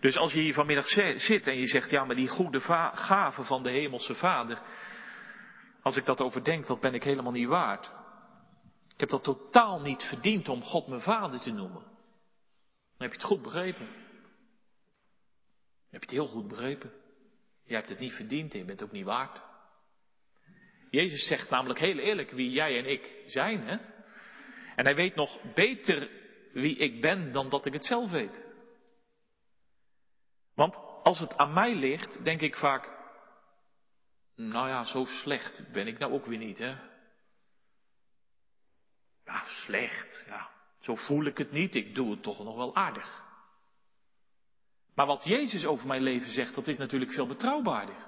Dus 0.00 0.16
als 0.16 0.32
je 0.32 0.40
hier 0.40 0.54
vanmiddag 0.54 0.86
zit 1.16 1.46
en 1.46 1.56
je 1.56 1.66
zegt, 1.66 1.90
ja, 1.90 2.04
maar 2.04 2.16
die 2.16 2.28
goede 2.28 2.60
gave 2.94 3.44
van 3.44 3.62
de 3.62 3.70
hemelse 3.70 4.14
vader, 4.14 4.62
als 5.82 5.96
ik 5.96 6.04
dat 6.04 6.20
overdenk, 6.20 6.66
dat 6.66 6.80
ben 6.80 6.94
ik 6.94 7.04
helemaal 7.04 7.32
niet 7.32 7.48
waard. 7.48 7.90
Ik 8.94 9.00
heb 9.00 9.08
dat 9.08 9.24
totaal 9.24 9.80
niet 9.80 10.02
verdiend 10.02 10.48
om 10.48 10.62
God 10.62 10.86
mijn 10.86 11.00
vader 11.00 11.40
te 11.40 11.50
noemen. 11.50 11.82
Dan 11.82 13.08
heb 13.08 13.10
je 13.10 13.16
het 13.16 13.26
goed 13.26 13.42
begrepen. 13.42 13.86
Dan 13.86 15.90
heb 15.90 16.00
je 16.00 16.06
het 16.06 16.10
heel 16.10 16.26
goed 16.26 16.48
begrepen. 16.48 16.92
Je 17.64 17.74
hebt 17.74 17.88
het 17.88 17.98
niet 17.98 18.12
verdiend 18.12 18.52
en 18.52 18.58
je 18.58 18.64
bent 18.64 18.82
ook 18.82 18.92
niet 18.92 19.04
waard. 19.04 19.40
Jezus 20.90 21.26
zegt 21.26 21.50
namelijk 21.50 21.78
heel 21.78 21.98
eerlijk 21.98 22.30
wie 22.30 22.50
jij 22.50 22.78
en 22.78 22.90
ik 22.90 23.16
zijn. 23.26 23.66
Hè? 23.66 23.76
En 24.76 24.84
hij 24.84 24.94
weet 24.94 25.14
nog 25.14 25.54
beter 25.54 26.10
wie 26.52 26.76
ik 26.76 27.00
ben 27.00 27.32
dan 27.32 27.48
dat 27.48 27.66
ik 27.66 27.72
het 27.72 27.84
zelf 27.84 28.10
weet. 28.10 28.42
Want 30.54 30.76
als 31.02 31.18
het 31.18 31.36
aan 31.36 31.52
mij 31.52 31.74
ligt, 31.74 32.24
denk 32.24 32.40
ik 32.40 32.56
vaak, 32.56 32.90
nou 34.36 34.68
ja, 34.68 34.84
zo 34.84 35.04
slecht 35.04 35.72
ben 35.72 35.86
ik 35.86 35.98
nou 35.98 36.12
ook 36.12 36.26
weer 36.26 36.38
niet, 36.38 36.58
hè? 36.58 36.93
Ja, 39.34 39.44
slecht, 39.46 40.22
ja. 40.26 40.50
Zo 40.80 40.94
voel 40.94 41.24
ik 41.24 41.38
het 41.38 41.52
niet, 41.52 41.74
ik 41.74 41.94
doe 41.94 42.10
het 42.10 42.22
toch 42.22 42.44
nog 42.44 42.56
wel 42.56 42.76
aardig. 42.76 43.22
Maar 44.94 45.06
wat 45.06 45.24
Jezus 45.24 45.66
over 45.66 45.86
mijn 45.86 46.02
leven 46.02 46.30
zegt, 46.30 46.54
dat 46.54 46.66
is 46.66 46.76
natuurlijk 46.76 47.12
veel 47.12 47.26
betrouwbaarder. 47.26 48.06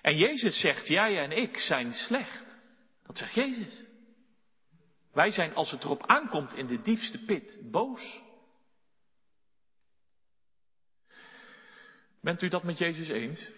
En 0.00 0.16
Jezus 0.16 0.60
zegt, 0.60 0.86
jij 0.86 1.18
en 1.18 1.32
ik 1.32 1.58
zijn 1.58 1.92
slecht. 1.92 2.58
Dat 3.02 3.18
zegt 3.18 3.34
Jezus. 3.34 3.82
Wij 5.12 5.30
zijn, 5.30 5.54
als 5.54 5.70
het 5.70 5.84
erop 5.84 6.06
aankomt, 6.06 6.54
in 6.54 6.66
de 6.66 6.82
diepste 6.82 7.24
pit 7.24 7.58
boos. 7.70 8.20
Bent 12.20 12.42
u 12.42 12.48
dat 12.48 12.62
met 12.62 12.78
Jezus 12.78 13.08
eens? 13.08 13.50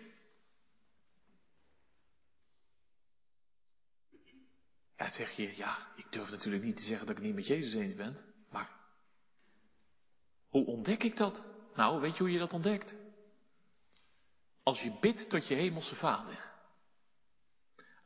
Ja, 5.02 5.10
zeg 5.10 5.30
je, 5.30 5.56
ja, 5.56 5.78
ik 5.96 6.06
durf 6.10 6.30
natuurlijk 6.30 6.64
niet 6.64 6.76
te 6.76 6.82
zeggen 6.82 7.06
dat 7.06 7.16
ik 7.16 7.22
niet 7.22 7.34
met 7.34 7.46
Jezus 7.46 7.74
eens 7.74 7.94
ben, 7.94 8.16
maar 8.50 8.70
hoe 10.48 10.66
ontdek 10.66 11.02
ik 11.02 11.16
dat? 11.16 11.44
Nou, 11.74 12.00
weet 12.00 12.16
je 12.16 12.22
hoe 12.22 12.32
je 12.32 12.38
dat 12.38 12.52
ontdekt? 12.52 12.94
Als 14.62 14.82
je 14.82 14.98
bidt 15.00 15.30
tot 15.30 15.48
je 15.48 15.54
hemelse 15.54 15.94
vader. 15.94 16.50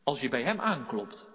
Als 0.05 0.21
je 0.21 0.29
bij 0.29 0.43
hem 0.43 0.61
aanklopt. 0.61 1.27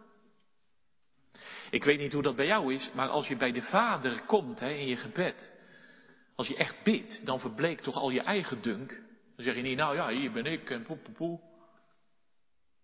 Ik 1.71 1.84
weet 1.84 2.00
niet 2.00 2.13
hoe 2.13 2.24
dat 2.24 2.36
bij 2.36 2.45
jou 2.45 2.74
is, 2.74 2.91
maar 2.93 3.10
als 3.10 3.28
je 3.28 3.36
bij 3.36 3.52
de 3.52 3.62
vader 3.62 4.26
komt 4.26 4.60
hè, 4.60 4.69
in 4.69 4.88
je 4.88 4.97
gebed. 4.97 5.54
Als 6.36 6.47
je 6.47 6.58
echt 6.58 6.84
bidt, 6.84 7.26
dan 7.26 7.39
verbleekt 7.39 7.84
toch 7.84 7.95
al 7.95 8.10
je 8.10 8.21
eigen 8.21 8.62
dunk. 8.62 8.89
Dan 9.36 9.45
zeg 9.45 9.56
je 9.56 9.62
niet, 9.62 9.78
nou 9.78 9.95
ja, 9.95 10.10
hier 10.10 10.32
ben 10.32 10.45
ik 10.45 10.69
en 10.69 10.84
poe 10.84 10.97
poe 10.97 11.13
poe. 11.13 11.39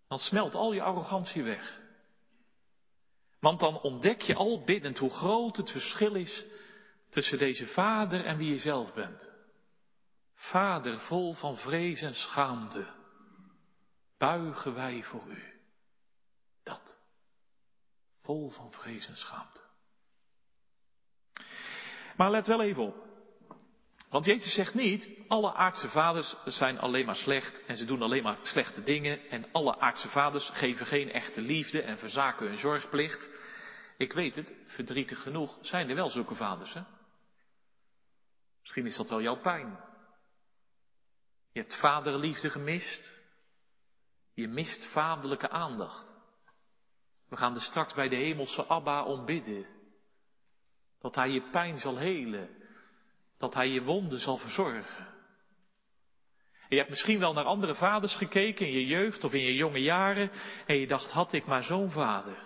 Dan 0.08 0.18
smelt 0.18 0.54
al 0.54 0.72
je 0.72 0.82
arrogantie 0.82 1.42
weg. 1.42 1.86
Want 3.40 3.60
dan 3.60 3.80
ontdek 3.80 4.20
je 4.20 4.34
al 4.34 4.64
biddend 4.64 4.98
hoe 4.98 5.10
groot 5.10 5.56
het 5.56 5.70
verschil 5.70 6.14
is 6.14 6.46
tussen 7.10 7.38
deze 7.38 7.66
vader 7.66 8.24
en 8.24 8.36
wie 8.36 8.52
je 8.52 8.58
zelf 8.58 8.94
bent. 8.94 9.30
Vader 10.34 11.00
vol 11.00 11.34
van 11.34 11.56
vrees 11.56 12.02
en 12.02 12.14
schaamte, 12.14 12.86
buigen 14.18 14.74
wij 14.74 15.02
voor 15.02 15.26
u. 15.28 15.42
Dat. 16.62 16.98
Vol 18.20 18.50
van 18.50 18.72
vrees 18.72 19.08
en 19.08 19.16
schaamte. 19.16 19.62
Maar 22.16 22.30
let 22.30 22.46
wel 22.46 22.62
even 22.62 22.82
op. 22.82 23.07
Want 24.08 24.24
Jezus 24.24 24.54
zegt 24.54 24.74
niet, 24.74 25.10
alle 25.28 25.54
aardse 25.54 25.88
vaders 25.88 26.36
zijn 26.44 26.78
alleen 26.78 27.06
maar 27.06 27.16
slecht 27.16 27.64
en 27.64 27.76
ze 27.76 27.84
doen 27.84 28.02
alleen 28.02 28.22
maar 28.22 28.38
slechte 28.42 28.82
dingen 28.82 29.30
en 29.30 29.52
alle 29.52 29.78
aardse 29.78 30.08
vaders 30.08 30.48
geven 30.48 30.86
geen 30.86 31.12
echte 31.12 31.40
liefde 31.40 31.82
en 31.82 31.98
verzaken 31.98 32.46
hun 32.46 32.58
zorgplicht. 32.58 33.28
Ik 33.96 34.12
weet 34.12 34.34
het, 34.34 34.54
verdrietig 34.66 35.22
genoeg 35.22 35.58
zijn 35.60 35.88
er 35.88 35.94
wel 35.94 36.08
zulke 36.08 36.34
vaders. 36.34 36.74
Hè? 36.74 36.82
Misschien 38.60 38.86
is 38.86 38.96
dat 38.96 39.08
wel 39.08 39.22
jouw 39.22 39.40
pijn. 39.40 39.78
Je 41.52 41.60
hebt 41.60 41.80
vaderliefde 41.80 42.50
gemist. 42.50 43.12
Je 44.34 44.48
mist 44.48 44.86
vaderlijke 44.86 45.48
aandacht. 45.48 46.12
We 47.28 47.36
gaan 47.36 47.54
er 47.54 47.60
straks 47.60 47.94
bij 47.94 48.08
de 48.08 48.16
hemelse 48.16 48.66
Abba 48.66 49.04
om 49.04 49.24
bidden. 49.24 49.66
Dat 51.00 51.14
hij 51.14 51.30
je 51.30 51.50
pijn 51.50 51.78
zal 51.78 51.96
helen. 51.96 52.57
Dat 53.38 53.54
hij 53.54 53.68
je 53.68 53.82
wonden 53.82 54.18
zal 54.18 54.36
verzorgen. 54.36 55.06
je 56.68 56.76
hebt 56.76 56.90
misschien 56.90 57.18
wel 57.18 57.32
naar 57.32 57.44
andere 57.44 57.74
vaders 57.74 58.14
gekeken 58.14 58.66
in 58.66 58.72
je 58.72 58.86
jeugd 58.86 59.24
of 59.24 59.32
in 59.32 59.42
je 59.42 59.54
jonge 59.54 59.82
jaren. 59.82 60.30
En 60.66 60.76
je 60.76 60.86
dacht, 60.86 61.10
had 61.10 61.32
ik 61.32 61.46
maar 61.46 61.62
zo'n 61.62 61.90
vader. 61.90 62.38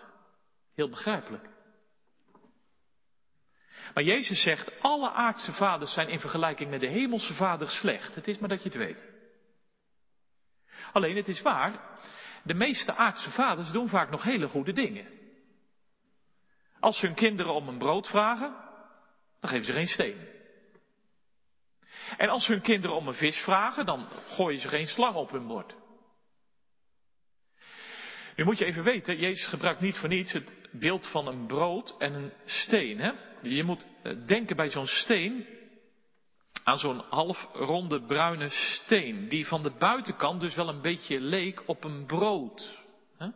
Heel 0.75 0.89
begrijpelijk. 0.89 1.51
Maar 3.95 4.05
Jezus 4.05 4.43
zegt, 4.43 4.81
alle 4.81 5.11
aardse 5.11 5.53
vaders 5.53 5.93
zijn 5.93 6.09
in 6.09 6.21
vergelijking 6.21 6.71
met 6.71 6.81
de 6.81 6.87
hemelse 6.87 7.35
vader 7.35 7.71
slecht. 7.71 8.15
Het 8.15 8.29
is 8.29 8.39
maar 8.39 8.49
dat 8.49 8.63
je 8.63 8.69
het 8.69 8.79
weet. 8.79 9.07
Alleen 10.93 11.17
het 11.17 11.29
is 11.29 11.43
waar, 11.43 11.81
de 12.43 12.55
meeste 12.55 12.95
aardse 12.95 13.31
vaders 13.31 13.71
doen 13.71 13.89
vaak 13.89 14.11
nog 14.11 14.23
hele 14.23 14.49
goede 14.49 14.73
dingen. 14.73 15.07
Als 16.81 17.01
hun 17.01 17.15
kinderen 17.15 17.55
om 17.55 17.69
een 17.69 17.79
brood 17.79 18.07
vragen, 18.07 18.55
dan 19.41 19.51
geven 19.51 19.65
ze 19.65 19.73
geen 19.73 19.89
steen. 19.89 20.29
En 22.17 22.29
als 22.29 22.47
hun 22.47 22.61
kinderen 22.61 22.97
om 22.97 23.09
een 23.09 23.15
vis 23.15 23.37
vragen, 23.37 23.87
dan 23.87 24.09
gooien 24.29 24.61
ze 24.61 24.69
geen 24.69 24.87
slang 24.87 25.15
op 25.15 25.31
hun 25.31 25.47
bord. 25.47 25.75
Nu 28.37 28.45
moet 28.45 28.59
je 28.59 28.65
even 28.65 28.85
weten, 28.85 29.19
Jezus 29.19 29.47
gebruikt 29.47 29.81
niet 29.81 29.97
voor 29.97 30.09
niets 30.09 30.33
het 30.33 30.55
beeld 30.71 31.07
van 31.07 31.27
een 31.27 31.47
brood 31.47 31.95
en 31.99 32.15
een 32.15 32.33
steen. 32.45 32.99
Hè? 32.99 33.13
Je 33.43 33.65
moet 33.65 33.87
eh, 34.03 34.13
denken 34.27 34.57
bij 34.57 34.69
zo'n 34.69 34.87
steen 34.87 35.47
aan 36.65 36.79
zo'n 36.79 37.03
halfronde 37.11 38.03
bruine 38.03 38.49
steen, 38.49 39.29
die 39.29 39.47
van 39.47 39.63
de 39.63 39.71
buitenkant 39.71 40.41
dus 40.41 40.55
wel 40.55 40.69
een 40.69 40.81
beetje 40.81 41.21
leek 41.21 41.63
op 41.67 41.85
een 41.85 42.07
brood. 42.07 42.79
Hè? 43.19 43.29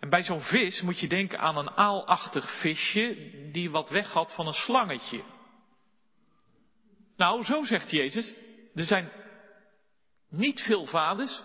En 0.00 0.08
bij 0.08 0.22
zo'n 0.22 0.40
vis 0.40 0.82
moet 0.82 1.00
je 1.00 1.08
denken 1.08 1.38
aan 1.38 1.56
een 1.56 1.70
aalachtig 1.70 2.60
visje 2.60 3.30
die 3.52 3.70
wat 3.70 3.90
weg 3.90 4.12
had 4.12 4.32
van 4.34 4.46
een 4.46 4.52
slangetje. 4.52 5.22
Nou, 7.16 7.44
zo 7.44 7.64
zegt 7.64 7.90
Jezus, 7.90 8.34
er 8.74 8.84
zijn 8.84 9.10
niet 10.28 10.60
veel 10.60 10.86
vaders 10.86 11.42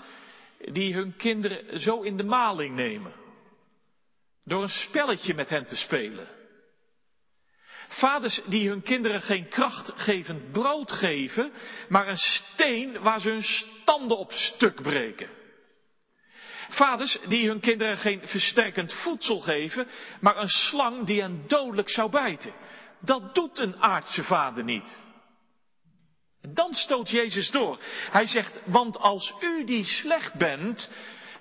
die 0.71 0.93
hun 0.93 1.15
kinderen 1.15 1.79
zo 1.79 2.01
in 2.01 2.17
de 2.17 2.23
maling 2.23 2.75
nemen. 2.75 3.13
Door 4.43 4.61
een 4.61 4.69
spelletje 4.69 5.33
met 5.33 5.49
hen 5.49 5.65
te 5.65 5.75
spelen. 5.75 6.27
Vaders 7.87 8.41
die 8.45 8.69
hun 8.69 8.81
kinderen 8.81 9.21
geen 9.21 9.47
krachtgevend 9.47 10.51
brood 10.51 10.91
geven, 10.91 11.51
maar 11.89 12.07
een 12.07 12.17
steen 12.17 13.01
waar 13.01 13.21
ze 13.21 13.29
hun 13.29 13.43
standen 13.43 14.17
op 14.17 14.31
stuk 14.31 14.81
breken. 14.81 15.29
Vaders 16.69 17.17
die 17.27 17.47
hun 17.47 17.59
kinderen 17.59 17.97
geen 17.97 18.21
versterkend 18.27 18.93
voedsel 18.93 19.39
geven, 19.39 19.87
maar 20.19 20.37
een 20.37 20.49
slang 20.49 21.05
die 21.05 21.21
hen 21.21 21.43
dodelijk 21.47 21.89
zou 21.89 22.09
bijten. 22.09 22.53
Dat 22.99 23.35
doet 23.35 23.57
een 23.57 23.75
aardse 23.75 24.23
vader 24.23 24.63
niet. 24.63 24.97
Dan 26.53 26.73
stoot 26.73 27.09
Jezus 27.09 27.51
door. 27.51 27.79
Hij 28.11 28.27
zegt, 28.27 28.59
want 28.65 28.97
als 28.97 29.33
u 29.41 29.63
die 29.63 29.83
slecht 29.83 30.33
bent, 30.33 30.89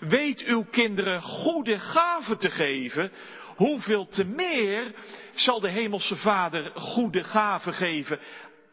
weet 0.01 0.42
uw 0.45 0.64
kinderen 0.64 1.23
goede 1.23 1.79
gaven 1.79 2.38
te 2.38 2.51
geven, 2.51 3.12
hoeveel 3.57 4.09
te 4.09 4.25
meer 4.25 4.95
zal 5.35 5.61
de 5.61 5.69
Hemelse 5.69 6.16
Vader 6.16 6.73
goede 6.75 7.25
gaven 7.25 7.73
geven 7.73 8.19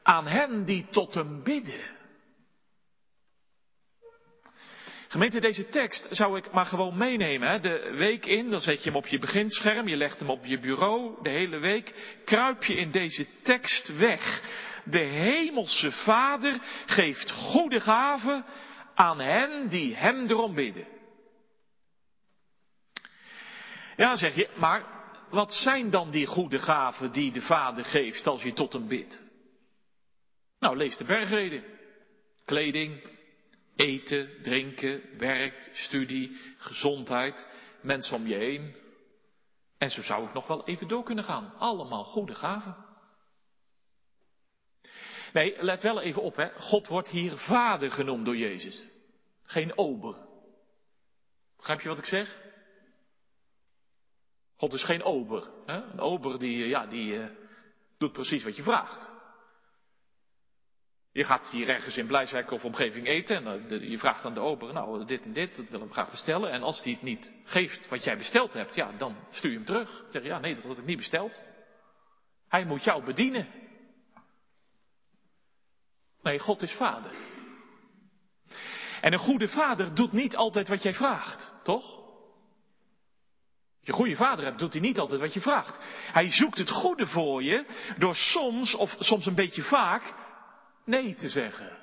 aan 0.04 0.28
hen 0.28 0.66
die 0.66 0.86
tot 0.92 1.14
hem 1.14 1.44
bidden. 1.44 1.92
Gemeente, 5.08 5.40
deze 5.40 5.70
tekst 5.70 6.08
zou 6.10 6.38
ik 6.38 6.52
maar 6.52 6.66
gewoon 6.66 6.98
meenemen. 6.98 7.50
Hè? 7.50 7.60
De 7.60 7.94
week 7.96 8.26
in, 8.26 8.50
dan 8.50 8.62
zet 8.62 8.84
je 8.84 8.90
hem 8.90 8.98
op 8.98 9.08
je 9.08 9.20
beginscherm, 9.20 9.88
je 9.88 9.96
legt 9.96 10.20
hem 10.20 10.30
op 10.30 10.46
je 10.46 10.60
bureau. 10.60 11.24
De 11.24 11.30
hele 11.30 11.58
week 11.58 11.94
kruip 12.26 12.64
je 12.64 12.76
in 12.76 12.92
deze 12.92 13.26
tekst 13.44 13.98
weg. 13.98 14.42
De 14.84 15.00
hemelse 15.00 15.92
Vader 15.92 16.58
geeft 16.86 17.32
goede 17.32 17.80
gaven 17.80 18.46
aan 18.96 19.20
hen 19.20 19.70
die 19.70 19.96
hem 19.96 20.28
erom 20.28 20.54
bidden. 20.54 20.88
Ja, 23.98 24.16
zeg 24.16 24.36
je, 24.36 24.50
maar 24.56 24.86
wat 25.30 25.54
zijn 25.54 25.90
dan 25.90 26.12
die 26.12 26.26
goede 26.26 26.60
gaven 26.60 27.12
die 27.12 27.32
de 27.32 27.42
Vader 27.42 27.86
geeft 27.86 28.28
als 28.28 28.44
je 28.44 28.54
tot 28.54 28.74
hem 28.74 28.88
bidt? 28.88 29.22
Nou, 30.60 30.78
lees 30.78 30.98
de 30.98 31.04
bergreden. 31.04 31.64
Kleding, 32.46 33.04
eten, 33.76 34.30
drinken, 34.42 35.02
werk, 35.18 35.70
studie, 35.74 36.40
gezondheid, 36.58 37.48
mensen 37.82 38.16
om 38.16 38.28
je 38.28 38.36
heen. 38.36 38.76
En 39.78 39.90
zo 39.90 40.02
zou 40.02 40.28
ik 40.28 40.34
nog 40.34 40.48
wel 40.48 40.68
even 40.68 40.88
door 40.88 41.04
kunnen 41.04 41.24
gaan. 41.24 41.54
Allemaal 41.58 42.04
goede 42.04 42.36
gaven. 42.36 42.83
Nee, 45.34 45.64
let 45.64 45.82
wel 45.82 46.02
even 46.02 46.22
op, 46.22 46.36
hè. 46.36 46.50
God 46.50 46.88
wordt 46.88 47.10
hier 47.10 47.38
vader 47.38 47.92
genoemd 47.92 48.26
door 48.26 48.38
Jezus. 48.38 48.88
Geen 49.44 49.78
ober. 49.78 50.16
Begrijp 51.58 51.82
je 51.82 51.90
wat 51.90 51.98
ik 51.98 52.06
zeg? 52.06 52.42
God 54.56 54.74
is 54.74 54.84
geen 54.84 55.04
ober. 55.04 55.50
Hè? 55.66 55.76
Een 55.76 56.00
ober 56.00 56.40
die, 56.40 56.68
ja, 56.68 56.86
die 56.86 57.14
uh, 57.14 57.26
doet 57.98 58.12
precies 58.12 58.44
wat 58.44 58.56
je 58.56 58.64
vraagt. 58.64 59.12
Je 61.12 61.24
gaat 61.24 61.50
hier 61.52 61.70
ergens 61.70 61.98
in 61.98 62.08
Blijswijk 62.08 62.52
of 62.52 62.66
omgeving 62.66 63.08
eten 63.08 63.48
en 63.48 63.72
uh, 63.72 63.90
je 63.90 63.98
vraagt 63.98 64.26
aan 64.26 64.34
de 64.34 64.40
ober, 64.40 64.74
nou 64.74 65.06
dit 65.06 65.26
en 65.26 65.34
dit, 65.34 65.56
dat 65.56 65.70
wil 65.70 65.84
ik 65.84 65.92
graag 65.92 66.12
bestellen. 66.12 66.52
En 66.52 66.64
als 66.64 66.84
die 66.84 66.94
het 66.94 67.04
niet 67.04 67.34
geeft 67.44 67.90
wat 67.90 68.04
jij 68.04 68.18
besteld 68.18 68.54
hebt, 68.54 68.76
ja, 68.76 68.92
dan 68.98 69.16
stuur 69.32 69.52
je 69.52 69.58
hem 69.58 69.66
terug. 69.66 70.06
Zeg 70.12 70.24
ja, 70.24 70.40
nee, 70.40 70.56
dat 70.56 70.64
had 70.64 70.78
ik 70.78 70.86
niet 70.86 70.98
besteld. 70.98 71.42
Hij 72.48 72.66
moet 72.66 72.84
jou 72.84 73.04
bedienen. 73.04 73.48
Nee, 76.24 76.40
God 76.40 76.62
is 76.62 76.72
vader. 76.72 77.12
En 79.02 79.14
een 79.14 79.20
goede 79.20 79.50
vader 79.50 79.96
doet 79.96 80.12
niet 80.12 80.36
altijd 80.36 80.68
wat 80.68 80.84
jij 80.84 80.94
vraagt, 80.94 81.52
toch? 81.64 82.02
Als 83.80 83.92
je 83.92 83.92
goede 83.92 84.16
vader 84.16 84.46
hebt, 84.46 84.60
doet 84.60 84.74
hij 84.74 84.82
niet 84.82 85.00
altijd 85.00 85.20
wat 85.20 85.34
je 85.34 85.42
vraagt. 85.42 85.80
Hij 86.12 86.32
zoekt 86.32 86.58
het 86.58 86.70
goede 86.70 87.08
voor 87.08 87.44
je 87.44 87.66
door 87.98 88.16
soms, 88.16 88.76
of 88.76 88.96
soms 89.00 89.26
een 89.26 89.36
beetje 89.36 89.64
vaak, 89.64 90.14
nee 90.86 91.16
te 91.16 91.30
zeggen. 91.30 91.82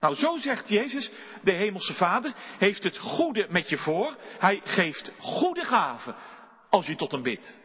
Nou, 0.00 0.16
zo 0.16 0.38
zegt 0.38 0.68
Jezus, 0.68 1.10
de 1.42 1.52
Hemelse 1.52 1.94
Vader 1.94 2.32
heeft 2.58 2.82
het 2.82 2.98
goede 2.98 3.46
met 3.50 3.68
je 3.68 3.78
voor. 3.78 4.16
Hij 4.38 4.60
geeft 4.64 5.12
goede 5.18 5.64
gaven 5.64 6.14
als 6.70 6.86
je 6.86 6.96
tot 6.96 7.12
hem 7.12 7.22
bidt. 7.22 7.62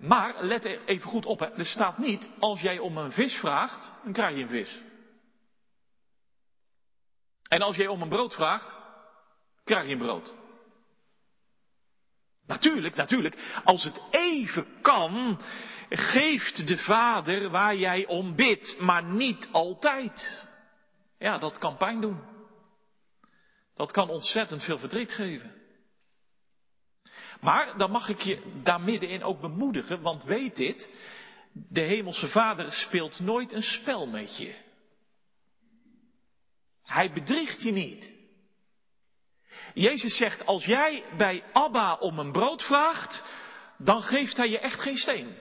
Maar 0.00 0.44
let 0.44 0.64
er 0.64 0.84
even 0.84 1.08
goed 1.08 1.26
op, 1.26 1.38
hè. 1.38 1.46
er 1.46 1.66
staat 1.66 1.98
niet, 1.98 2.28
als 2.38 2.60
jij 2.60 2.78
om 2.78 2.96
een 2.96 3.12
vis 3.12 3.34
vraagt, 3.34 3.92
dan 4.04 4.12
krijg 4.12 4.36
je 4.36 4.42
een 4.42 4.48
vis. 4.48 4.80
En 7.48 7.62
als 7.62 7.76
jij 7.76 7.86
om 7.86 8.02
een 8.02 8.08
brood 8.08 8.34
vraagt, 8.34 8.76
krijg 9.64 9.86
je 9.86 9.92
een 9.92 9.98
brood. 9.98 10.32
Natuurlijk, 12.46 12.94
natuurlijk, 12.96 13.60
als 13.64 13.84
het 13.84 14.00
even 14.10 14.66
kan, 14.82 15.40
geeft 15.88 16.66
de 16.66 16.78
Vader 16.78 17.50
waar 17.50 17.76
jij 17.76 18.06
om 18.06 18.34
bidt, 18.34 18.80
maar 18.80 19.04
niet 19.04 19.48
altijd. 19.52 20.46
Ja, 21.18 21.38
dat 21.38 21.58
kan 21.58 21.76
pijn 21.76 22.00
doen. 22.00 22.20
Dat 23.74 23.92
kan 23.92 24.08
ontzettend 24.08 24.62
veel 24.62 24.78
verdriet 24.78 25.12
geven. 25.12 25.59
Maar 27.40 27.78
dan 27.78 27.90
mag 27.90 28.08
ik 28.08 28.20
je 28.20 28.60
daar 28.62 28.80
middenin 28.80 29.22
ook 29.22 29.40
bemoedigen, 29.40 30.02
want 30.02 30.24
weet 30.24 30.56
dit, 30.56 30.90
de 31.52 31.80
Hemelse 31.80 32.28
Vader 32.28 32.72
speelt 32.72 33.20
nooit 33.20 33.52
een 33.52 33.62
spel 33.62 34.06
met 34.06 34.36
je. 34.36 34.54
Hij 36.82 37.12
bedriegt 37.12 37.62
je 37.62 37.72
niet. 37.72 38.12
Jezus 39.74 40.16
zegt, 40.16 40.46
als 40.46 40.64
jij 40.64 41.04
bij 41.16 41.42
Abba 41.52 41.94
om 41.94 42.18
een 42.18 42.32
brood 42.32 42.62
vraagt, 42.62 43.24
dan 43.78 44.02
geeft 44.02 44.36
hij 44.36 44.48
je 44.48 44.58
echt 44.58 44.80
geen 44.80 44.96
steen. 44.96 45.36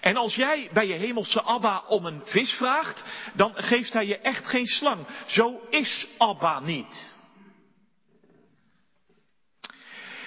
En 0.00 0.16
als 0.16 0.34
jij 0.34 0.70
bij 0.72 0.86
je 0.86 0.94
hemelse 0.94 1.42
Abba 1.42 1.84
om 1.86 2.06
een 2.06 2.20
vis 2.24 2.52
vraagt, 2.52 3.04
dan 3.34 3.52
geeft 3.54 3.92
hij 3.92 4.06
je 4.06 4.18
echt 4.18 4.46
geen 4.46 4.66
slang. 4.66 5.06
Zo 5.26 5.60
is 5.70 6.08
Abba 6.18 6.60
niet. 6.60 7.16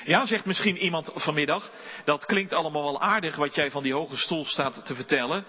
Ja, 0.05 0.25
zegt 0.25 0.45
misschien 0.45 0.77
iemand 0.77 1.11
vanmiddag, 1.15 1.71
dat 2.05 2.25
klinkt 2.25 2.53
allemaal 2.53 2.83
wel 2.83 3.01
aardig 3.01 3.35
wat 3.35 3.55
jij 3.55 3.71
van 3.71 3.83
die 3.83 3.93
hoge 3.93 4.17
stoel 4.17 4.45
staat 4.45 4.85
te 4.85 4.95
vertellen. 4.95 5.45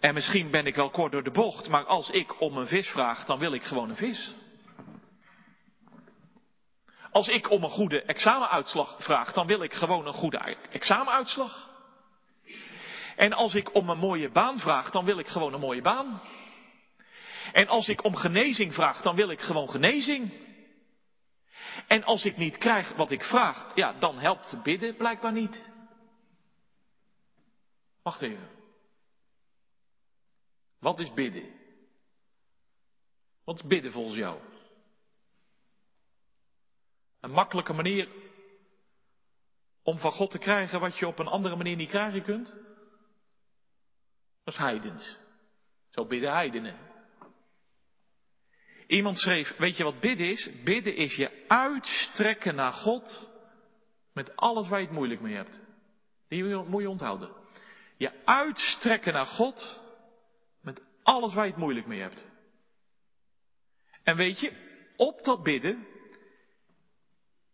En 0.00 0.14
misschien 0.14 0.50
ben 0.50 0.66
ik 0.66 0.74
wel 0.74 0.90
kort 0.90 1.12
door 1.12 1.22
de 1.22 1.30
bocht, 1.30 1.68
maar 1.68 1.84
als 1.84 2.10
ik 2.10 2.40
om 2.40 2.56
een 2.56 2.66
vis 2.66 2.88
vraag, 2.88 3.24
dan 3.24 3.38
wil 3.38 3.52
ik 3.52 3.62
gewoon 3.62 3.90
een 3.90 3.96
vis. 3.96 4.34
Als 7.10 7.28
ik 7.28 7.50
om 7.50 7.64
een 7.64 7.70
goede 7.70 8.02
examenuitslag 8.02 8.96
vraag, 8.98 9.32
dan 9.32 9.46
wil 9.46 9.62
ik 9.62 9.72
gewoon 9.72 10.06
een 10.06 10.12
goede 10.12 10.56
examenuitslag. 10.70 11.70
En 13.16 13.32
als 13.32 13.54
ik 13.54 13.74
om 13.74 13.88
een 13.88 13.98
mooie 13.98 14.30
baan 14.30 14.58
vraag, 14.58 14.90
dan 14.90 15.04
wil 15.04 15.18
ik 15.18 15.28
gewoon 15.28 15.54
een 15.54 15.60
mooie 15.60 15.82
baan. 15.82 16.20
En 17.52 17.68
als 17.68 17.88
ik 17.88 18.04
om 18.04 18.16
genezing 18.16 18.74
vraag, 18.74 19.02
dan 19.02 19.14
wil 19.14 19.30
ik 19.30 19.40
gewoon 19.40 19.70
genezing. 19.70 20.32
En 21.86 22.04
als 22.04 22.24
ik 22.24 22.36
niet 22.36 22.58
krijg 22.58 22.96
wat 22.96 23.10
ik 23.10 23.22
vraag, 23.22 23.74
ja, 23.74 23.92
dan 23.92 24.18
helpt 24.18 24.62
bidden 24.62 24.96
blijkbaar 24.96 25.32
niet. 25.32 25.70
Wacht 28.02 28.22
even. 28.22 28.48
Wat 30.78 30.98
is 30.98 31.14
bidden? 31.14 31.60
Wat 33.44 33.56
is 33.56 33.66
bidden 33.66 33.92
volgens 33.92 34.16
jou? 34.16 34.40
Een 37.20 37.30
makkelijke 37.30 37.72
manier 37.72 38.08
om 39.82 39.98
van 39.98 40.12
God 40.12 40.30
te 40.30 40.38
krijgen 40.38 40.80
wat 40.80 40.98
je 40.98 41.06
op 41.06 41.18
een 41.18 41.26
andere 41.26 41.56
manier 41.56 41.76
niet 41.76 41.88
krijgen 41.88 42.22
kunt? 42.22 42.52
Dat 44.44 44.54
is 44.54 44.60
heidens. 44.60 45.18
Zo 45.90 46.06
bidden 46.06 46.32
heidenen. 46.32 46.91
Iemand 48.92 49.18
schreef, 49.18 49.56
weet 49.56 49.76
je 49.76 49.84
wat 49.84 50.00
bidden 50.00 50.30
is? 50.30 50.48
Bidden 50.64 50.96
is 50.96 51.14
je 51.14 51.44
uitstrekken 51.48 52.54
naar 52.54 52.72
God 52.72 53.30
met 54.12 54.36
alles 54.36 54.68
waar 54.68 54.80
je 54.80 54.86
het 54.86 54.94
moeilijk 54.94 55.20
mee 55.20 55.34
hebt. 55.34 55.60
Die 56.28 56.44
moet 56.44 56.82
je 56.82 56.88
onthouden. 56.88 57.30
Je 57.96 58.24
uitstrekken 58.24 59.12
naar 59.12 59.26
God 59.26 59.80
met 60.60 60.82
alles 61.02 61.34
waar 61.34 61.44
je 61.44 61.50
het 61.50 61.60
moeilijk 61.60 61.86
mee 61.86 62.00
hebt. 62.00 62.24
En 64.02 64.16
weet 64.16 64.40
je, 64.40 64.52
op 64.96 65.24
dat 65.24 65.42
bidden 65.42 65.86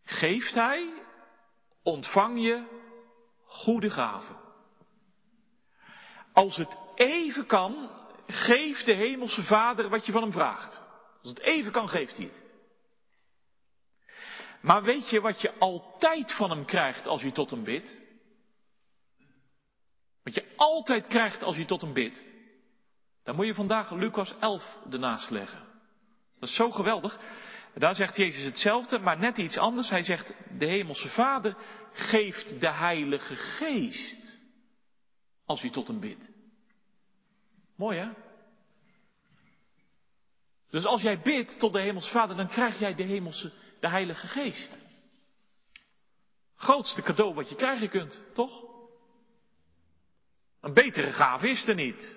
geeft 0.05 0.55
Hij, 0.55 0.93
ontvang 1.83 2.43
je 2.43 2.65
goede 3.45 3.91
gaven. 3.91 4.37
Als 6.33 6.57
het 6.57 6.77
even 6.95 7.47
kan, 7.47 7.91
geeft 8.27 8.87
de 8.87 8.93
Hemelse 8.93 9.43
Vader 9.43 9.89
wat 9.89 10.07
je 10.07 10.13
van 10.13 10.23
hem 10.23 10.33
vraagt. 10.33 10.87
Als 11.29 11.37
het 11.37 11.47
even 11.47 11.73
kan, 11.73 11.89
geeft 11.89 12.17
hij 12.17 12.27
het. 12.27 12.43
Maar 14.61 14.83
weet 14.83 15.11
je 15.11 15.21
wat 15.21 15.41
je 15.41 15.59
altijd 15.59 16.33
van 16.33 16.51
hem 16.51 16.65
krijgt 16.65 17.07
als 17.07 17.23
je 17.23 17.33
tot 17.33 17.51
hem 17.51 17.65
bidt? 17.65 18.01
Wat 20.23 20.35
je 20.35 20.53
altijd 20.57 21.07
krijgt 21.07 21.43
als 21.43 21.57
je 21.57 21.65
tot 21.65 21.81
hem 21.81 21.93
bidt? 21.93 22.25
Dan 23.25 23.37
moet 23.37 23.47
je 23.47 23.55
vandaag 23.55 23.91
Lucas 23.91 24.35
11 24.41 24.79
ernaast 24.91 25.31
leggen. 25.31 25.65
Dat 26.39 26.49
is 26.49 26.55
zo 26.55 26.71
geweldig. 26.71 27.19
Daar 27.75 27.95
zegt 27.95 28.17
Jezus 28.17 28.45
hetzelfde, 28.45 28.99
maar 28.99 29.19
net 29.19 29.39
iets 29.39 29.59
anders. 29.59 29.91
Hij 29.91 30.03
zegt, 30.03 30.33
de 30.59 30.67
Hemelse 30.67 31.09
Vader 31.09 31.57
geeft 31.93 32.61
de 32.61 32.71
Heilige 32.71 33.37
Geest 33.37 34.41
als 35.47 35.63
je 35.63 35.71
tot 35.71 35.87
hem 35.87 36.01
bidt. 36.01 36.31
Mooi 37.77 37.99
hè? 37.99 38.28
Dus 40.71 40.85
als 40.85 41.03
jij 41.03 41.21
bidt 41.21 41.59
tot 41.59 41.73
de 41.73 41.81
Hemelse 41.81 42.11
Vader, 42.11 42.37
dan 42.37 42.49
krijg 42.49 42.79
jij 42.79 42.95
de 42.95 43.03
Hemelse, 43.03 43.53
de 43.81 43.89
Heilige 43.89 44.27
Geest. 44.27 44.79
Grootste 46.57 47.03
cadeau 47.03 47.35
wat 47.35 47.49
je 47.49 47.55
krijgen 47.55 47.89
kunt, 47.89 48.23
toch? 48.35 48.65
Een 50.61 50.75
betere 50.75 51.13
gave 51.13 51.49
is 51.49 51.69
er 51.69 51.75
niet. 51.75 52.17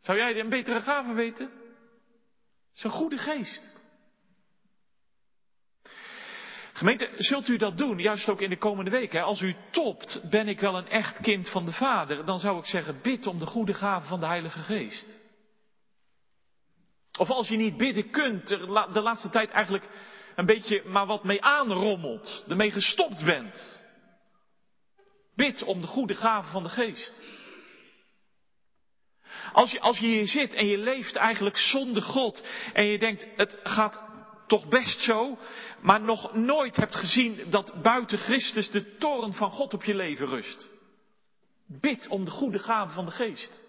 Zou 0.00 0.18
jij 0.18 0.40
een 0.40 0.48
betere 0.48 0.80
gave 0.80 1.12
weten? 1.12 1.44
Het 1.46 2.76
is 2.76 2.84
een 2.84 2.90
goede 2.90 3.18
geest. 3.18 3.70
Gemeente, 6.72 7.10
zult 7.16 7.48
u 7.48 7.56
dat 7.56 7.78
doen, 7.78 7.98
juist 7.98 8.28
ook 8.28 8.40
in 8.40 8.50
de 8.50 8.58
komende 8.58 8.90
weken? 8.90 9.22
Als 9.22 9.40
u 9.40 9.56
topt, 9.70 10.30
ben 10.30 10.48
ik 10.48 10.60
wel 10.60 10.76
een 10.76 10.88
echt 10.88 11.20
kind 11.20 11.48
van 11.48 11.64
de 11.64 11.72
Vader, 11.72 12.24
dan 12.24 12.38
zou 12.38 12.58
ik 12.58 12.64
zeggen, 12.64 13.00
bid 13.02 13.26
om 13.26 13.38
de 13.38 13.46
goede 13.46 13.74
gave 13.74 14.08
van 14.08 14.20
de 14.20 14.26
Heilige 14.26 14.58
Geest. 14.58 15.20
Of 17.18 17.30
als 17.30 17.48
je 17.48 17.56
niet 17.56 17.76
bidden 17.76 18.10
kunt, 18.10 18.48
de 18.92 19.00
laatste 19.00 19.30
tijd 19.30 19.50
eigenlijk 19.50 19.88
een 20.34 20.46
beetje 20.46 20.82
maar 20.84 21.06
wat 21.06 21.24
mee 21.24 21.42
aanrommelt, 21.42 22.44
ermee 22.48 22.70
gestopt 22.70 23.24
bent. 23.24 23.82
Bid 25.34 25.62
om 25.62 25.80
de 25.80 25.86
goede 25.86 26.14
gave 26.14 26.50
van 26.50 26.62
de 26.62 26.68
geest. 26.68 27.20
Als 29.52 29.70
je, 29.70 29.80
als 29.80 29.98
je 29.98 30.06
hier 30.06 30.28
zit 30.28 30.54
en 30.54 30.66
je 30.66 30.78
leeft 30.78 31.16
eigenlijk 31.16 31.56
zonder 31.56 32.02
God 32.02 32.46
en 32.72 32.84
je 32.84 32.98
denkt, 32.98 33.26
het 33.36 33.56
gaat 33.62 34.00
toch 34.46 34.68
best 34.68 35.00
zo, 35.00 35.38
maar 35.80 36.00
nog 36.00 36.34
nooit 36.34 36.76
hebt 36.76 36.96
gezien 36.96 37.50
dat 37.50 37.82
buiten 37.82 38.18
Christus 38.18 38.70
de 38.70 38.96
toren 38.96 39.32
van 39.32 39.50
God 39.50 39.74
op 39.74 39.84
je 39.84 39.94
leven 39.94 40.26
rust. 40.26 40.68
Bid 41.66 42.08
om 42.08 42.24
de 42.24 42.30
goede 42.30 42.58
gave 42.58 42.92
van 42.92 43.04
de 43.04 43.10
geest. 43.10 43.60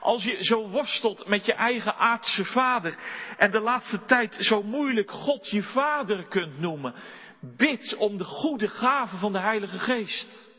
Als 0.00 0.24
je 0.24 0.44
zo 0.44 0.68
worstelt 0.68 1.28
met 1.28 1.46
je 1.46 1.52
eigen 1.52 1.96
aardse 1.96 2.44
vader 2.44 2.96
en 3.36 3.50
de 3.50 3.60
laatste 3.60 4.04
tijd 4.04 4.36
zo 4.40 4.62
moeilijk 4.62 5.10
God 5.10 5.50
je 5.50 5.62
vader 5.62 6.24
kunt 6.24 6.60
noemen, 6.60 6.94
bid 7.40 7.96
om 7.96 8.16
de 8.16 8.24
goede 8.24 8.68
gave 8.68 9.16
van 9.16 9.32
de 9.32 9.38
Heilige 9.38 9.78
Geest. 9.78 10.50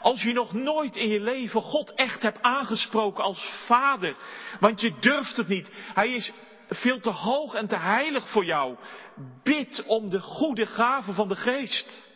Als 0.00 0.22
je 0.22 0.32
nog 0.32 0.52
nooit 0.52 0.96
in 0.96 1.08
je 1.08 1.20
leven 1.20 1.62
God 1.62 1.94
echt 1.94 2.22
hebt 2.22 2.42
aangesproken 2.42 3.24
als 3.24 3.50
vader, 3.66 4.16
want 4.60 4.80
je 4.80 4.98
durft 5.00 5.36
het 5.36 5.48
niet. 5.48 5.70
Hij 5.94 6.08
is 6.08 6.32
veel 6.68 7.00
te 7.00 7.10
hoog 7.10 7.54
en 7.54 7.66
te 7.66 7.76
heilig 7.76 8.28
voor 8.30 8.44
jou. 8.44 8.76
Bid 9.42 9.84
om 9.86 10.10
de 10.10 10.20
goede 10.20 10.66
gave 10.66 11.12
van 11.12 11.28
de 11.28 11.36
geest. 11.36 12.10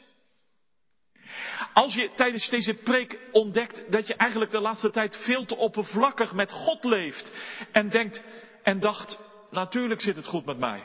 Als 1.75 1.95
je 1.95 2.11
tijdens 2.17 2.49
deze 2.49 2.75
preek 2.75 3.19
ontdekt 3.33 3.93
dat 3.93 4.07
je 4.07 4.15
eigenlijk 4.15 4.51
de 4.51 4.61
laatste 4.61 4.91
tijd 4.91 5.17
veel 5.17 5.45
te 5.45 5.57
oppervlakkig 5.57 6.33
met 6.33 6.53
God 6.53 6.85
leeft 6.85 7.33
en 7.73 7.91
denkt 7.91 8.23
en 8.63 8.81
dacht, 8.81 9.19
natuurlijk 9.51 10.01
zit 10.01 10.17
het 10.17 10.27
goed 10.27 10.45
met 10.45 10.59
mij. 10.59 10.83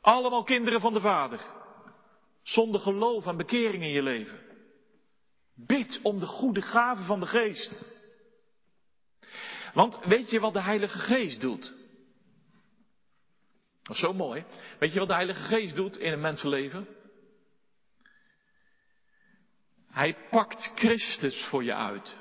Allemaal 0.00 0.42
kinderen 0.42 0.80
van 0.80 0.92
de 0.92 1.00
Vader. 1.00 1.40
Zonder 2.42 2.80
geloof 2.80 3.26
en 3.26 3.36
bekering 3.36 3.82
in 3.82 3.90
je 3.90 4.02
leven. 4.02 4.38
Bid 5.54 6.00
om 6.02 6.18
de 6.18 6.26
goede 6.26 6.62
gave 6.62 7.02
van 7.02 7.20
de 7.20 7.26
geest. 7.26 7.84
Want 9.74 9.98
weet 10.04 10.30
je 10.30 10.40
wat 10.40 10.52
de 10.52 10.60
Heilige 10.60 10.98
Geest 10.98 11.40
doet? 11.40 11.74
Dat 13.82 13.94
is 13.94 14.02
zo 14.02 14.12
mooi. 14.12 14.44
Weet 14.78 14.92
je 14.92 14.98
wat 14.98 15.08
de 15.08 15.14
Heilige 15.14 15.42
Geest 15.42 15.76
doet 15.76 15.96
in 15.96 16.12
een 16.12 16.20
mensenleven? 16.20 16.88
Hij 19.96 20.16
pakt 20.30 20.72
Christus 20.74 21.44
voor 21.44 21.64
je 21.64 21.74
uit. 21.74 22.16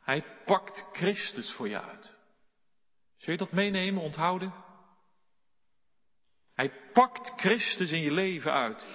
Hij 0.00 0.24
pakt 0.44 0.88
Christus 0.92 1.52
voor 1.52 1.68
je 1.68 1.80
uit. 1.80 2.14
Zul 3.16 3.32
je 3.32 3.38
dat 3.38 3.52
meenemen, 3.52 4.02
onthouden? 4.02 4.54
Hij 6.54 6.72
pakt 6.92 7.32
Christus 7.36 7.92
in 7.92 8.00
je 8.00 8.12
leven 8.12 8.52
uit. 8.52 8.86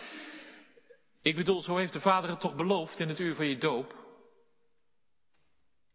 Ik 1.21 1.35
bedoel, 1.35 1.61
zo 1.61 1.77
heeft 1.77 1.93
de 1.93 2.01
Vader 2.01 2.29
het 2.29 2.39
toch 2.39 2.55
beloofd 2.55 2.99
in 2.99 3.09
het 3.09 3.19
uur 3.19 3.35
van 3.35 3.47
je 3.47 3.57
doop. 3.57 3.95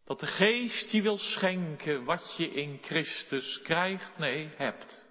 Dat 0.05 0.19
de 0.19 0.27
geest 0.27 0.91
je 0.91 1.01
wil 1.01 1.17
schenken 1.17 2.03
wat 2.03 2.37
je 2.37 2.53
in 2.53 2.79
Christus 2.81 3.61
krijgt, 3.61 4.17
nee, 4.17 4.53
hebt. 4.55 5.07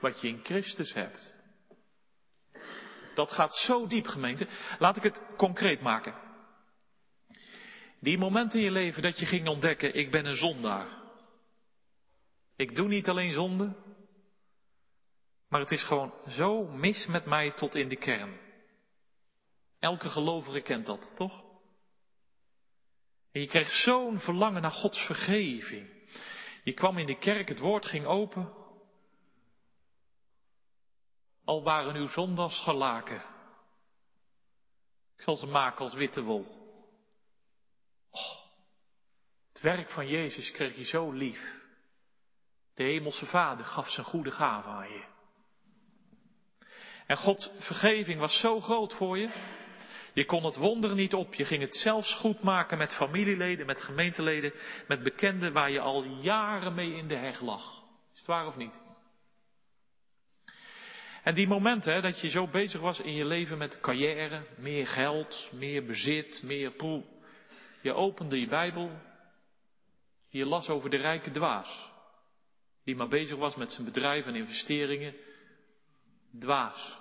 Wat 0.00 0.20
je 0.20 0.28
in 0.28 0.40
Christus 0.44 0.92
hebt. 0.92 1.33
Dat 3.14 3.32
gaat 3.32 3.56
zo 3.56 3.86
diep, 3.86 4.06
gemeente. 4.06 4.46
Laat 4.78 4.96
ik 4.96 5.02
het 5.02 5.22
concreet 5.36 5.80
maken. 5.80 6.14
Die 8.00 8.18
momenten 8.18 8.58
in 8.58 8.64
je 8.64 8.70
leven 8.70 9.02
dat 9.02 9.18
je 9.18 9.26
ging 9.26 9.48
ontdekken, 9.48 9.94
ik 9.94 10.10
ben 10.10 10.26
een 10.26 10.36
zondaar. 10.36 10.86
Ik 12.56 12.76
doe 12.76 12.88
niet 12.88 13.08
alleen 13.08 13.32
zonde, 13.32 13.74
maar 15.48 15.60
het 15.60 15.70
is 15.70 15.82
gewoon 15.82 16.14
zo 16.28 16.64
mis 16.64 17.06
met 17.06 17.24
mij 17.26 17.50
tot 17.50 17.74
in 17.74 17.88
de 17.88 17.96
kern. 17.96 18.40
Elke 19.78 20.08
gelovige 20.08 20.60
kent 20.60 20.86
dat, 20.86 21.12
toch? 21.16 21.42
Je 23.32 23.46
kreeg 23.46 23.70
zo'n 23.70 24.18
verlangen 24.20 24.62
naar 24.62 24.70
Gods 24.70 24.98
vergeving. 24.98 25.88
Je 26.62 26.72
kwam 26.72 26.98
in 26.98 27.06
de 27.06 27.18
kerk, 27.18 27.48
het 27.48 27.58
woord 27.58 27.86
ging 27.86 28.06
open. 28.06 28.52
Al 31.44 31.62
waren 31.62 31.94
uw 31.94 32.08
zondags 32.08 32.62
gelaken. 32.62 33.22
Ik 35.16 35.22
zal 35.22 35.36
ze 35.36 35.46
maken 35.46 35.84
als 35.84 35.94
witte 35.94 36.22
wol. 36.22 36.46
Oh, 38.10 38.36
het 39.52 39.60
werk 39.60 39.90
van 39.90 40.08
Jezus 40.08 40.50
kreeg 40.50 40.76
je 40.76 40.84
zo 40.84 41.10
lief. 41.10 41.62
De 42.74 42.82
hemelse 42.82 43.26
Vader 43.26 43.64
gaf 43.64 43.90
zijn 43.90 44.06
goede 44.06 44.30
gave 44.30 44.68
aan 44.68 44.92
je. 44.92 45.04
En 47.06 47.16
Gods 47.16 47.50
vergeving 47.58 48.18
was 48.18 48.40
zo 48.40 48.60
groot 48.60 48.92
voor 48.92 49.18
je. 49.18 49.28
Je 50.12 50.24
kon 50.24 50.44
het 50.44 50.56
wonder 50.56 50.94
niet 50.94 51.14
op. 51.14 51.34
Je 51.34 51.44
ging 51.44 51.62
het 51.62 51.76
zelfs 51.76 52.14
goed 52.14 52.42
maken 52.42 52.78
met 52.78 52.94
familieleden, 52.94 53.66
met 53.66 53.82
gemeenteleden, 53.82 54.52
met 54.88 55.02
bekenden 55.02 55.52
waar 55.52 55.70
je 55.70 55.80
al 55.80 56.04
jaren 56.04 56.74
mee 56.74 56.94
in 56.94 57.08
de 57.08 57.16
heg 57.16 57.40
lag. 57.40 57.82
Is 58.12 58.18
het 58.18 58.26
waar 58.26 58.46
of 58.46 58.56
niet? 58.56 58.80
En 61.24 61.34
die 61.34 61.48
momenten 61.48 61.92
hè, 61.92 62.00
dat 62.00 62.20
je 62.20 62.28
zo 62.28 62.46
bezig 62.46 62.80
was 62.80 63.00
in 63.00 63.12
je 63.12 63.24
leven 63.24 63.58
met 63.58 63.80
carrière, 63.80 64.46
meer 64.56 64.86
geld, 64.86 65.48
meer 65.52 65.84
bezit, 65.84 66.42
meer 66.42 66.70
poel. 66.70 67.22
Je 67.82 67.92
opende 67.92 68.40
je 68.40 68.46
Bijbel. 68.46 68.90
Je 70.28 70.46
las 70.46 70.68
over 70.68 70.90
de 70.90 70.96
rijke 70.96 71.30
dwaas. 71.30 71.90
Die 72.84 72.96
maar 72.96 73.08
bezig 73.08 73.36
was 73.36 73.54
met 73.56 73.72
zijn 73.72 73.84
bedrijf 73.84 74.26
en 74.26 74.34
investeringen. 74.34 75.14
Dwaas. 76.38 76.98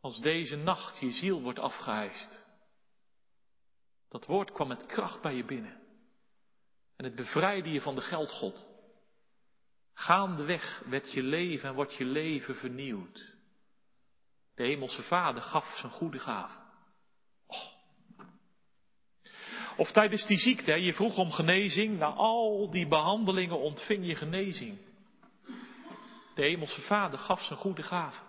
Als 0.00 0.20
deze 0.20 0.56
nacht 0.56 0.98
je 0.98 1.10
ziel 1.10 1.42
wordt 1.42 1.58
afgeheist. 1.58 2.46
Dat 4.08 4.26
woord 4.26 4.52
kwam 4.52 4.68
met 4.68 4.86
kracht 4.86 5.20
bij 5.20 5.34
je 5.34 5.44
binnen. 5.44 5.80
En 6.96 7.04
het 7.04 7.14
bevrijdde 7.14 7.70
je 7.70 7.80
van 7.80 7.94
de 7.94 8.00
geldgod. 8.00 8.71
Gaandeweg 9.94 10.82
werd 10.86 11.12
je 11.12 11.22
leven 11.22 11.68
en 11.68 11.74
wordt 11.74 11.94
je 11.94 12.04
leven 12.04 12.56
vernieuwd. 12.56 13.32
De 14.54 14.62
hemelse 14.62 15.02
vader 15.02 15.42
gaf 15.42 15.76
zijn 15.76 15.92
goede 15.92 16.18
gave. 16.18 16.58
Oh. 17.46 17.58
Of 19.76 19.92
tijdens 19.92 20.26
die 20.26 20.38
ziekte, 20.38 20.82
je 20.82 20.94
vroeg 20.94 21.16
om 21.16 21.30
genezing, 21.30 21.98
na 21.98 22.06
al 22.06 22.70
die 22.70 22.86
behandelingen 22.88 23.58
ontving 23.60 24.06
je 24.06 24.14
genezing. 24.14 24.78
De 26.34 26.42
hemelse 26.42 26.80
vader 26.80 27.18
gaf 27.18 27.42
zijn 27.42 27.58
goede 27.58 27.82
gave. 27.82 28.22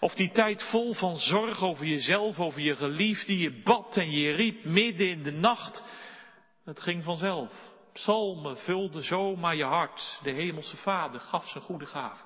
Of 0.00 0.14
die 0.14 0.30
tijd 0.30 0.62
vol 0.62 0.94
van 0.94 1.16
zorg 1.16 1.62
over 1.62 1.86
jezelf, 1.86 2.38
over 2.38 2.60
je 2.60 2.76
geliefde, 2.76 3.38
je 3.38 3.62
bad 3.62 3.96
en 3.96 4.10
je 4.10 4.30
riep 4.30 4.64
midden 4.64 5.08
in 5.08 5.22
de 5.22 5.32
nacht. 5.32 5.84
Het 6.64 6.80
ging 6.80 7.04
vanzelf. 7.04 7.69
Psalmen 7.92 8.58
vulden 8.58 9.04
zomaar 9.04 9.56
je 9.56 9.64
hart. 9.64 10.18
De 10.22 10.30
hemelse 10.30 10.76
vader 10.76 11.20
gaf 11.20 11.48
zijn 11.48 11.64
goede 11.64 11.86
gave. 11.86 12.24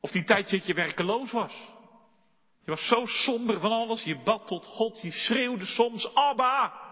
Of 0.00 0.10
die 0.10 0.24
tijd 0.24 0.50
dat 0.50 0.66
je 0.66 0.74
werkeloos 0.74 1.32
was. 1.32 1.52
Je 2.64 2.70
was 2.70 2.86
zo 2.86 3.06
somber 3.06 3.60
van 3.60 3.72
alles. 3.72 4.02
Je 4.02 4.22
bad 4.22 4.46
tot 4.46 4.66
God. 4.66 5.00
Je 5.02 5.12
schreeuwde 5.12 5.64
soms 5.64 6.14
Abba. 6.14 6.82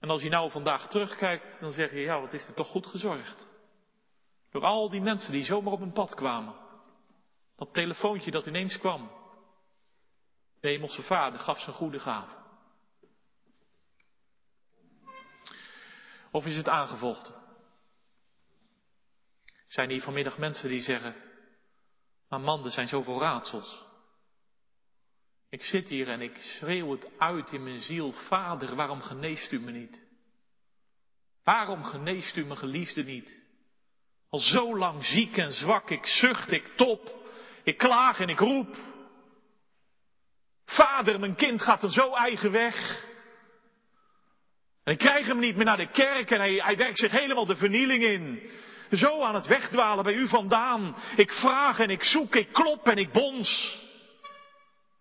En 0.00 0.10
als 0.10 0.22
je 0.22 0.28
nou 0.28 0.50
vandaag 0.50 0.88
terugkijkt, 0.88 1.60
dan 1.60 1.72
zeg 1.72 1.90
je, 1.90 2.00
ja, 2.00 2.20
wat 2.20 2.32
is 2.32 2.46
er 2.46 2.54
toch 2.54 2.68
goed 2.68 2.86
gezorgd. 2.86 3.48
Door 4.50 4.64
al 4.64 4.88
die 4.90 5.00
mensen 5.00 5.32
die 5.32 5.44
zomaar 5.44 5.72
op 5.72 5.80
een 5.80 5.92
pad 5.92 6.14
kwamen. 6.14 6.54
Dat 7.56 7.72
telefoontje 7.72 8.30
dat 8.30 8.46
ineens 8.46 8.78
kwam. 8.78 9.10
De 10.60 10.68
hemelse 10.68 11.02
vader 11.02 11.40
gaf 11.40 11.58
zijn 11.58 11.76
goede 11.76 11.98
gave. 11.98 12.39
Of 16.30 16.46
is 16.46 16.56
het 16.56 16.68
aangevochten? 16.68 17.34
Zijn 19.66 19.90
hier 19.90 20.02
vanmiddag 20.02 20.38
mensen 20.38 20.68
die 20.68 20.82
zeggen, 20.82 21.14
maar 22.28 22.40
man, 22.40 22.64
er 22.64 22.70
zijn 22.70 22.88
zoveel 22.88 23.20
raadsels. 23.20 23.84
Ik 25.48 25.62
zit 25.62 25.88
hier 25.88 26.08
en 26.08 26.20
ik 26.20 26.36
schreeuw 26.36 26.90
het 26.90 27.06
uit 27.18 27.52
in 27.52 27.62
mijn 27.62 27.80
ziel, 27.80 28.12
Vader, 28.12 28.74
waarom 28.74 29.00
geneest 29.00 29.52
u 29.52 29.60
me 29.60 29.70
niet? 29.70 30.02
Waarom 31.44 31.84
geneest 31.84 32.36
u 32.36 32.44
mijn 32.44 32.58
geliefde 32.58 33.04
niet? 33.04 33.44
Al 34.28 34.38
zo 34.38 34.76
lang 34.76 35.04
ziek 35.04 35.36
en 35.36 35.52
zwak, 35.52 35.90
ik 35.90 36.06
zucht, 36.06 36.50
ik 36.50 36.66
top. 36.76 37.18
Ik 37.62 37.78
klaag 37.78 38.20
en 38.20 38.28
ik 38.28 38.38
roep. 38.38 38.76
Vader, 40.64 41.20
mijn 41.20 41.34
kind 41.34 41.62
gaat 41.62 41.82
er 41.82 41.92
zo 41.92 42.14
eigen 42.14 42.52
weg. 42.52 43.08
En 44.84 44.92
ik 44.92 44.98
krijg 44.98 45.26
hem 45.26 45.38
niet 45.38 45.56
meer 45.56 45.64
naar 45.64 45.76
de 45.76 45.90
kerk 45.90 46.30
en 46.30 46.38
hij, 46.38 46.54
hij 46.54 46.76
werkt 46.76 46.98
zich 46.98 47.10
helemaal 47.10 47.46
de 47.46 47.56
vernieling 47.56 48.02
in. 48.02 48.50
Zo 48.90 49.22
aan 49.22 49.34
het 49.34 49.46
wegdwalen 49.46 50.04
bij 50.04 50.14
u 50.14 50.28
vandaan. 50.28 50.96
Ik 51.16 51.32
vraag 51.32 51.78
en 51.78 51.90
ik 51.90 52.02
zoek, 52.02 52.34
ik 52.34 52.52
klop 52.52 52.88
en 52.88 52.98
ik 52.98 53.12
bons. 53.12 53.78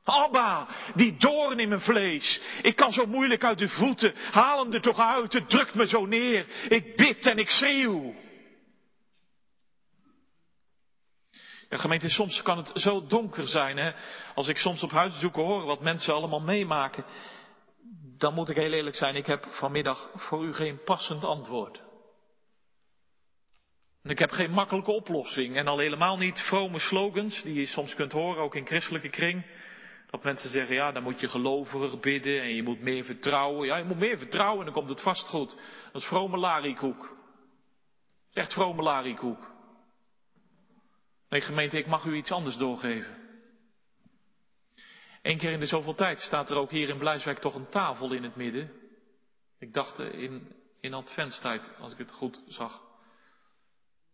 Abba, 0.03 0.67
die 0.95 1.17
doorn 1.17 1.59
in 1.59 1.69
mijn 1.69 1.81
vlees. 1.81 2.41
Ik 2.61 2.75
kan 2.75 2.91
zo 2.91 3.05
moeilijk 3.05 3.43
uit 3.43 3.57
de 3.57 3.69
voeten. 3.69 4.13
Haal 4.31 4.63
hem 4.63 4.73
er 4.73 4.81
toch 4.81 4.99
uit, 4.99 5.33
het 5.33 5.49
drukt 5.49 5.73
me 5.73 5.87
zo 5.87 6.05
neer. 6.05 6.45
Ik 6.69 6.95
bid 6.95 7.25
en 7.25 7.37
ik 7.37 7.49
schreeuw. 7.49 8.15
Ja, 11.69 11.77
gemeente, 11.77 12.09
soms 12.09 12.41
kan 12.41 12.57
het 12.57 12.71
zo 12.73 13.07
donker 13.07 13.47
zijn, 13.47 13.77
hè. 13.77 13.91
Als 14.35 14.47
ik 14.47 14.57
soms 14.57 14.83
op 14.83 14.91
huisbezoeken 14.91 15.43
hoor 15.43 15.65
wat 15.65 15.81
mensen 15.81 16.13
allemaal 16.13 16.41
meemaken. 16.41 17.05
Dan 18.19 18.33
moet 18.33 18.49
ik 18.49 18.55
heel 18.55 18.71
eerlijk 18.71 18.95
zijn, 18.95 19.15
ik 19.15 19.25
heb 19.25 19.45
vanmiddag 19.45 20.09
voor 20.15 20.43
u 20.43 20.53
geen 20.53 20.83
passend 20.83 21.23
antwoord. 21.23 21.81
Ik 24.03 24.19
heb 24.19 24.31
geen 24.31 24.51
makkelijke 24.51 24.91
oplossing. 24.91 25.55
En 25.55 25.67
al 25.67 25.77
helemaal 25.77 26.17
niet 26.17 26.39
vrome 26.39 26.79
slogans, 26.79 27.41
die 27.41 27.53
je 27.53 27.65
soms 27.65 27.95
kunt 27.95 28.11
horen, 28.11 28.43
ook 28.43 28.55
in 28.55 28.65
christelijke 28.65 29.09
kring. 29.09 29.45
Dat 30.09 30.23
mensen 30.23 30.49
zeggen, 30.49 30.75
ja, 30.75 30.91
dan 30.91 31.03
moet 31.03 31.19
je 31.19 31.27
geloviger 31.27 31.99
bidden 31.99 32.41
en 32.41 32.55
je 32.55 32.63
moet 32.63 32.81
meer 32.81 33.03
vertrouwen. 33.03 33.67
Ja, 33.67 33.77
je 33.77 33.83
moet 33.83 33.97
meer 33.97 34.17
vertrouwen 34.17 34.59
en 34.59 34.65
dan 34.65 34.73
komt 34.73 34.89
het 34.89 35.01
vast 35.01 35.27
goed. 35.27 35.55
Dat 35.91 36.01
is 36.01 36.07
vrome 36.07 36.65
is 38.29 38.35
echt 38.35 38.53
vrome 38.53 38.81
larikoek. 38.81 39.51
Nee, 41.29 41.41
gemeente, 41.41 41.77
ik 41.77 41.87
mag 41.87 42.05
u 42.05 42.15
iets 42.15 42.31
anders 42.31 42.57
doorgeven. 42.57 43.18
Eén 45.21 45.37
keer 45.37 45.51
in 45.51 45.59
de 45.59 45.65
zoveel 45.65 45.95
tijd 45.95 46.19
staat 46.21 46.49
er 46.49 46.57
ook 46.57 46.71
hier 46.71 46.89
in 46.89 46.97
Blijswijk 46.97 47.39
toch 47.39 47.55
een 47.55 47.69
tafel 47.69 48.13
in 48.13 48.23
het 48.23 48.35
midden. 48.35 48.71
Ik 49.59 49.73
dacht 49.73 49.99
in, 49.99 50.55
in 50.79 50.93
adventstijd, 50.93 51.71
als 51.79 51.91
ik 51.91 51.97
het 51.97 52.11
goed 52.11 52.41
zag. 52.47 52.81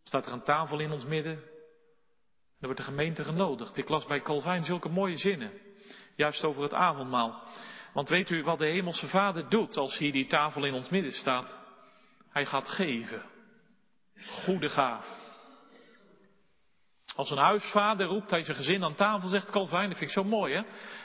Staat 0.03 0.25
er 0.25 0.33
een 0.33 0.43
tafel 0.43 0.79
in 0.79 0.91
ons 0.91 1.05
midden. 1.05 1.33
Er 2.59 2.71
wordt 2.71 2.77
de 2.77 2.91
gemeente 2.91 3.23
genodigd. 3.23 3.77
Ik 3.77 3.89
las 3.89 4.05
bij 4.05 4.21
Calvijn 4.21 4.63
zulke 4.63 4.89
mooie 4.89 5.17
zinnen. 5.17 5.51
Juist 6.15 6.43
over 6.43 6.63
het 6.63 6.73
avondmaal. 6.73 7.43
Want 7.93 8.09
weet 8.09 8.29
u 8.29 8.43
wat 8.43 8.59
de 8.59 8.65
Hemelse 8.65 9.07
Vader 9.07 9.49
doet 9.49 9.77
als 9.77 9.97
hier 9.97 10.11
die 10.11 10.27
tafel 10.27 10.65
in 10.65 10.73
ons 10.73 10.89
midden 10.89 11.13
staat? 11.13 11.59
Hij 12.29 12.45
gaat 12.45 12.69
geven. 12.69 13.23
Goede 14.25 14.69
gaaf. 14.69 15.24
Als 17.15 17.29
een 17.29 17.37
huisvader 17.37 18.07
roept 18.07 18.29
hij 18.29 18.43
zijn 18.43 18.57
gezin 18.57 18.83
aan 18.83 18.95
tafel, 18.95 19.29
zegt 19.29 19.51
Calvijn, 19.51 19.89
dat 19.89 19.97
vind 19.97 20.09
ik 20.09 20.15
zo 20.15 20.23
mooi 20.23 20.55
hè. 20.55 20.61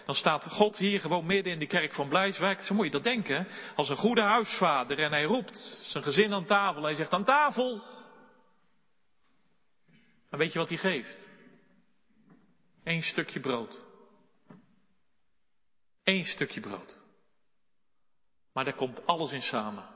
Dan 0.06 0.14
staat 0.14 0.48
God 0.50 0.76
hier 0.76 1.00
gewoon 1.00 1.26
midden 1.26 1.52
in 1.52 1.58
de 1.58 1.66
kerk 1.66 1.92
van 1.92 2.08
Blijswijk. 2.08 2.61
Zo 2.61 2.74
moet 2.74 2.84
je 2.84 2.90
dat 2.90 3.02
denken. 3.02 3.48
Als 3.76 3.88
een 3.88 3.96
goede 3.96 4.20
huisvader 4.20 4.98
en 4.98 5.11
hij 5.11 5.24
roept 5.24 5.56
zijn 5.82 6.04
gezin 6.04 6.32
aan 6.32 6.44
tafel. 6.44 6.82
Hij 6.82 6.94
zegt 6.94 7.12
aan 7.12 7.24
tafel. 7.24 7.82
Dan 10.30 10.38
weet 10.38 10.52
je 10.52 10.58
wat 10.58 10.68
hij 10.68 10.78
geeft? 10.78 11.28
Eén 12.84 13.02
stukje 13.02 13.40
brood. 13.40 13.78
Eén 16.04 16.24
stukje 16.24 16.61
brood. 16.61 16.96
Maar 18.52 18.64
daar 18.64 18.74
komt 18.74 19.06
alles 19.06 19.32
in 19.32 19.42
samen. 19.42 19.88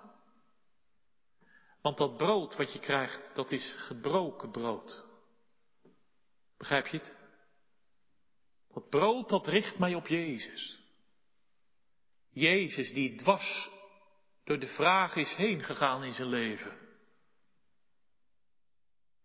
Want 1.83 1.99
dat 1.99 2.17
brood 2.17 2.57
wat 2.57 2.73
je 2.73 2.79
krijgt, 2.79 3.31
dat 3.35 3.51
is 3.51 3.75
gebroken 3.79 4.51
brood. 4.51 5.04
Begrijp 6.59 6.87
je 6.87 6.99
het? 6.99 7.15
Dat 8.75 8.89
brood, 8.89 9.29
dat 9.29 9.47
richt 9.47 9.79
mij 9.79 9.95
op 9.95 10.07
Jezus. 10.07 10.79
Jezus 12.31 12.93
die 12.93 13.17
dwars 13.17 13.71
door 14.45 14.59
de 14.59 14.67
vraag 14.67 15.17
is 15.17 15.35
heen 15.35 15.63
gegaan 15.63 16.05
in 16.05 16.15
zijn 16.15 16.29
leven. 16.29 16.79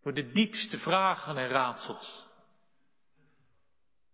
Door 0.02 0.14
de 0.14 0.32
diepste 0.32 0.78
vragen 0.78 1.36
en 1.36 1.48
raadsels. 1.48 2.28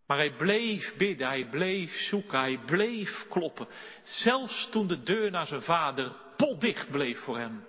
Maar 0.07 0.17
hij 0.17 0.37
bleef 0.37 0.97
bidden, 0.97 1.27
hij 1.27 1.49
bleef 1.49 1.93
zoeken, 1.93 2.39
hij 2.39 2.59
bleef 2.59 3.27
kloppen. 3.29 3.69
Zelfs 4.03 4.69
toen 4.71 4.87
de 4.87 5.03
deur 5.03 5.31
naar 5.31 5.47
zijn 5.47 5.62
vader 5.62 6.17
potdicht 6.37 6.91
bleef 6.91 7.19
voor 7.19 7.39
hem. 7.39 7.67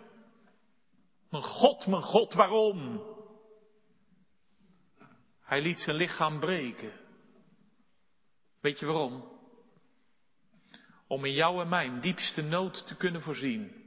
Mijn 1.30 1.44
God, 1.44 1.88
mijn 1.88 2.02
God, 2.02 2.34
waarom? 2.34 3.02
Hij 5.48 5.62
liet 5.62 5.82
zijn 5.82 5.96
lichaam 5.96 6.40
breken. 6.40 6.92
Weet 8.62 8.80
je 8.80 8.86
waarom? 8.86 9.32
Om 11.08 11.26
in 11.26 11.34
jou 11.34 11.62
en 11.62 11.70
mijn 11.70 12.02
diepste 12.02 12.42
nood 12.42 12.88
te 12.88 12.96
kunnen 12.96 13.22
voorzien. 13.22 13.86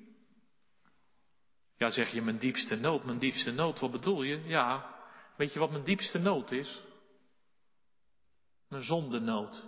Ja, 1.76 1.90
zeg 1.90 2.12
je 2.12 2.22
mijn 2.22 2.38
diepste 2.38 2.76
nood, 2.76 3.04
mijn 3.04 3.18
diepste 3.18 3.50
nood, 3.50 3.78
wat 3.78 3.90
bedoel 3.90 4.22
je? 4.22 4.42
Ja, 4.44 4.96
weet 5.36 5.52
je 5.52 5.58
wat 5.58 5.70
mijn 5.70 5.84
diepste 5.84 6.18
nood 6.18 6.50
is? 6.50 6.82
Mijn 8.68 8.82
zondenood. 8.82 9.64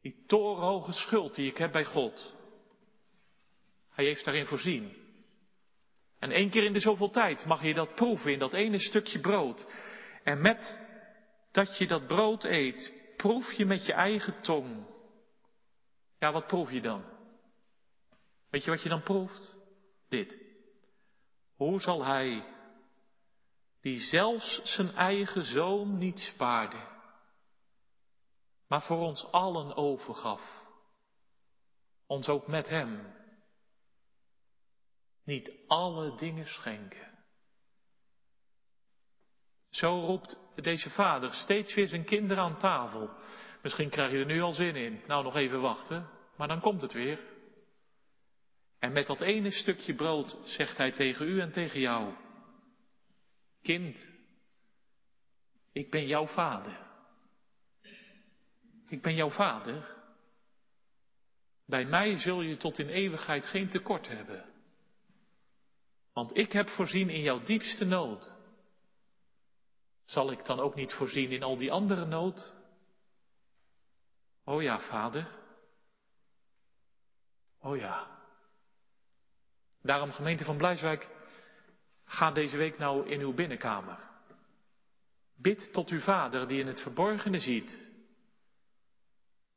Die 0.00 0.24
torenhoge 0.26 0.92
schuld 0.92 1.34
die 1.34 1.50
ik 1.50 1.56
heb 1.56 1.72
bij 1.72 1.84
God. 1.84 2.36
Hij 3.90 4.04
heeft 4.04 4.24
daarin 4.24 4.46
voorzien. 4.46 4.96
En 6.18 6.30
één 6.30 6.50
keer 6.50 6.64
in 6.64 6.72
de 6.72 6.80
zoveel 6.80 7.10
tijd 7.10 7.44
mag 7.44 7.62
je 7.62 7.74
dat 7.74 7.94
proeven 7.94 8.32
in 8.32 8.38
dat 8.38 8.52
ene 8.52 8.78
stukje 8.78 9.20
brood. 9.20 9.66
En 10.28 10.40
met 10.40 10.78
dat 11.52 11.78
je 11.78 11.86
dat 11.86 12.06
brood 12.06 12.44
eet, 12.44 12.94
proef 13.16 13.52
je 13.52 13.66
met 13.66 13.86
je 13.86 13.92
eigen 13.92 14.42
tong. 14.42 14.86
Ja, 16.18 16.32
wat 16.32 16.46
proef 16.46 16.70
je 16.70 16.80
dan? 16.80 17.04
Weet 18.50 18.64
je 18.64 18.70
wat 18.70 18.82
je 18.82 18.88
dan 18.88 19.02
proeft? 19.02 19.56
Dit. 20.08 20.38
Hoe 21.56 21.80
zal 21.80 22.04
hij, 22.04 22.44
die 23.80 24.00
zelfs 24.00 24.62
zijn 24.62 24.94
eigen 24.94 25.42
zoon 25.42 25.98
niet 25.98 26.18
spaarde, 26.20 26.86
maar 28.66 28.82
voor 28.82 28.98
ons 28.98 29.32
allen 29.32 29.76
overgaf, 29.76 30.64
ons 32.06 32.28
ook 32.28 32.46
met 32.46 32.68
hem 32.68 33.14
niet 35.24 35.64
alle 35.66 36.16
dingen 36.16 36.46
schenken? 36.46 37.17
Zo 39.78 40.00
roept 40.00 40.38
deze 40.54 40.90
vader 40.90 41.32
steeds 41.32 41.74
weer 41.74 41.88
zijn 41.88 42.04
kinderen 42.04 42.42
aan 42.42 42.58
tafel. 42.58 43.10
Misschien 43.62 43.90
krijg 43.90 44.12
je 44.12 44.18
er 44.18 44.26
nu 44.26 44.40
al 44.40 44.52
zin 44.52 44.76
in. 44.76 45.00
Nou, 45.06 45.24
nog 45.24 45.36
even 45.36 45.60
wachten, 45.60 46.08
maar 46.36 46.48
dan 46.48 46.60
komt 46.60 46.82
het 46.82 46.92
weer. 46.92 47.20
En 48.78 48.92
met 48.92 49.06
dat 49.06 49.20
ene 49.20 49.50
stukje 49.50 49.94
brood 49.94 50.38
zegt 50.44 50.76
hij 50.76 50.92
tegen 50.92 51.28
u 51.28 51.40
en 51.40 51.52
tegen 51.52 51.80
jou, 51.80 52.14
kind, 53.62 54.12
ik 55.72 55.90
ben 55.90 56.06
jouw 56.06 56.26
vader. 56.26 56.86
Ik 58.88 59.02
ben 59.02 59.14
jouw 59.14 59.30
vader. 59.30 59.96
Bij 61.66 61.84
mij 61.84 62.16
zul 62.16 62.40
je 62.40 62.56
tot 62.56 62.78
in 62.78 62.88
eeuwigheid 62.88 63.46
geen 63.46 63.68
tekort 63.68 64.08
hebben. 64.08 64.44
Want 66.12 66.36
ik 66.36 66.52
heb 66.52 66.68
voorzien 66.68 67.08
in 67.08 67.20
jouw 67.20 67.42
diepste 67.42 67.84
nood. 67.84 68.36
Zal 70.08 70.30
ik 70.30 70.44
dan 70.44 70.60
ook 70.60 70.74
niet 70.74 70.92
voorzien 70.92 71.30
in 71.30 71.42
al 71.42 71.56
die 71.56 71.72
andere 71.72 72.04
nood? 72.04 72.54
Oh 74.44 74.62
ja, 74.62 74.80
vader. 74.80 75.28
Oh 77.60 77.76
ja. 77.76 78.06
Daarom, 79.82 80.12
gemeente 80.12 80.44
van 80.44 80.56
Blijswijk, 80.56 81.08
ga 82.04 82.30
deze 82.30 82.56
week 82.56 82.78
nou 82.78 83.08
in 83.08 83.20
uw 83.20 83.34
binnenkamer. 83.34 83.98
Bid 85.36 85.72
tot 85.72 85.88
uw 85.88 86.00
vader 86.00 86.46
die 86.46 86.60
in 86.60 86.66
het 86.66 86.82
verborgene 86.82 87.40
ziet. 87.40 87.90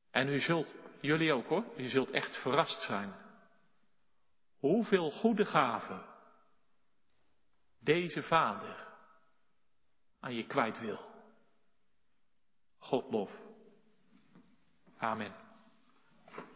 En 0.10 0.28
u 0.28 0.40
zult, 0.40 0.76
jullie 1.02 1.34
ook 1.34 1.48
hoor, 1.48 1.66
u 1.78 1.88
zult 1.88 2.12
echt 2.12 2.42
verrast 2.42 2.82
zijn. 2.82 3.14
Hoeveel 4.60 5.12
goede 5.12 5.46
gaven 5.46 6.06
deze 7.80 8.24
vader 8.24 8.91
aan 10.22 10.34
je 10.34 10.46
kwijt 10.46 10.80
wil. 10.80 11.00
God 12.78 13.12
lof. 13.12 13.32
Amen. 14.98 15.41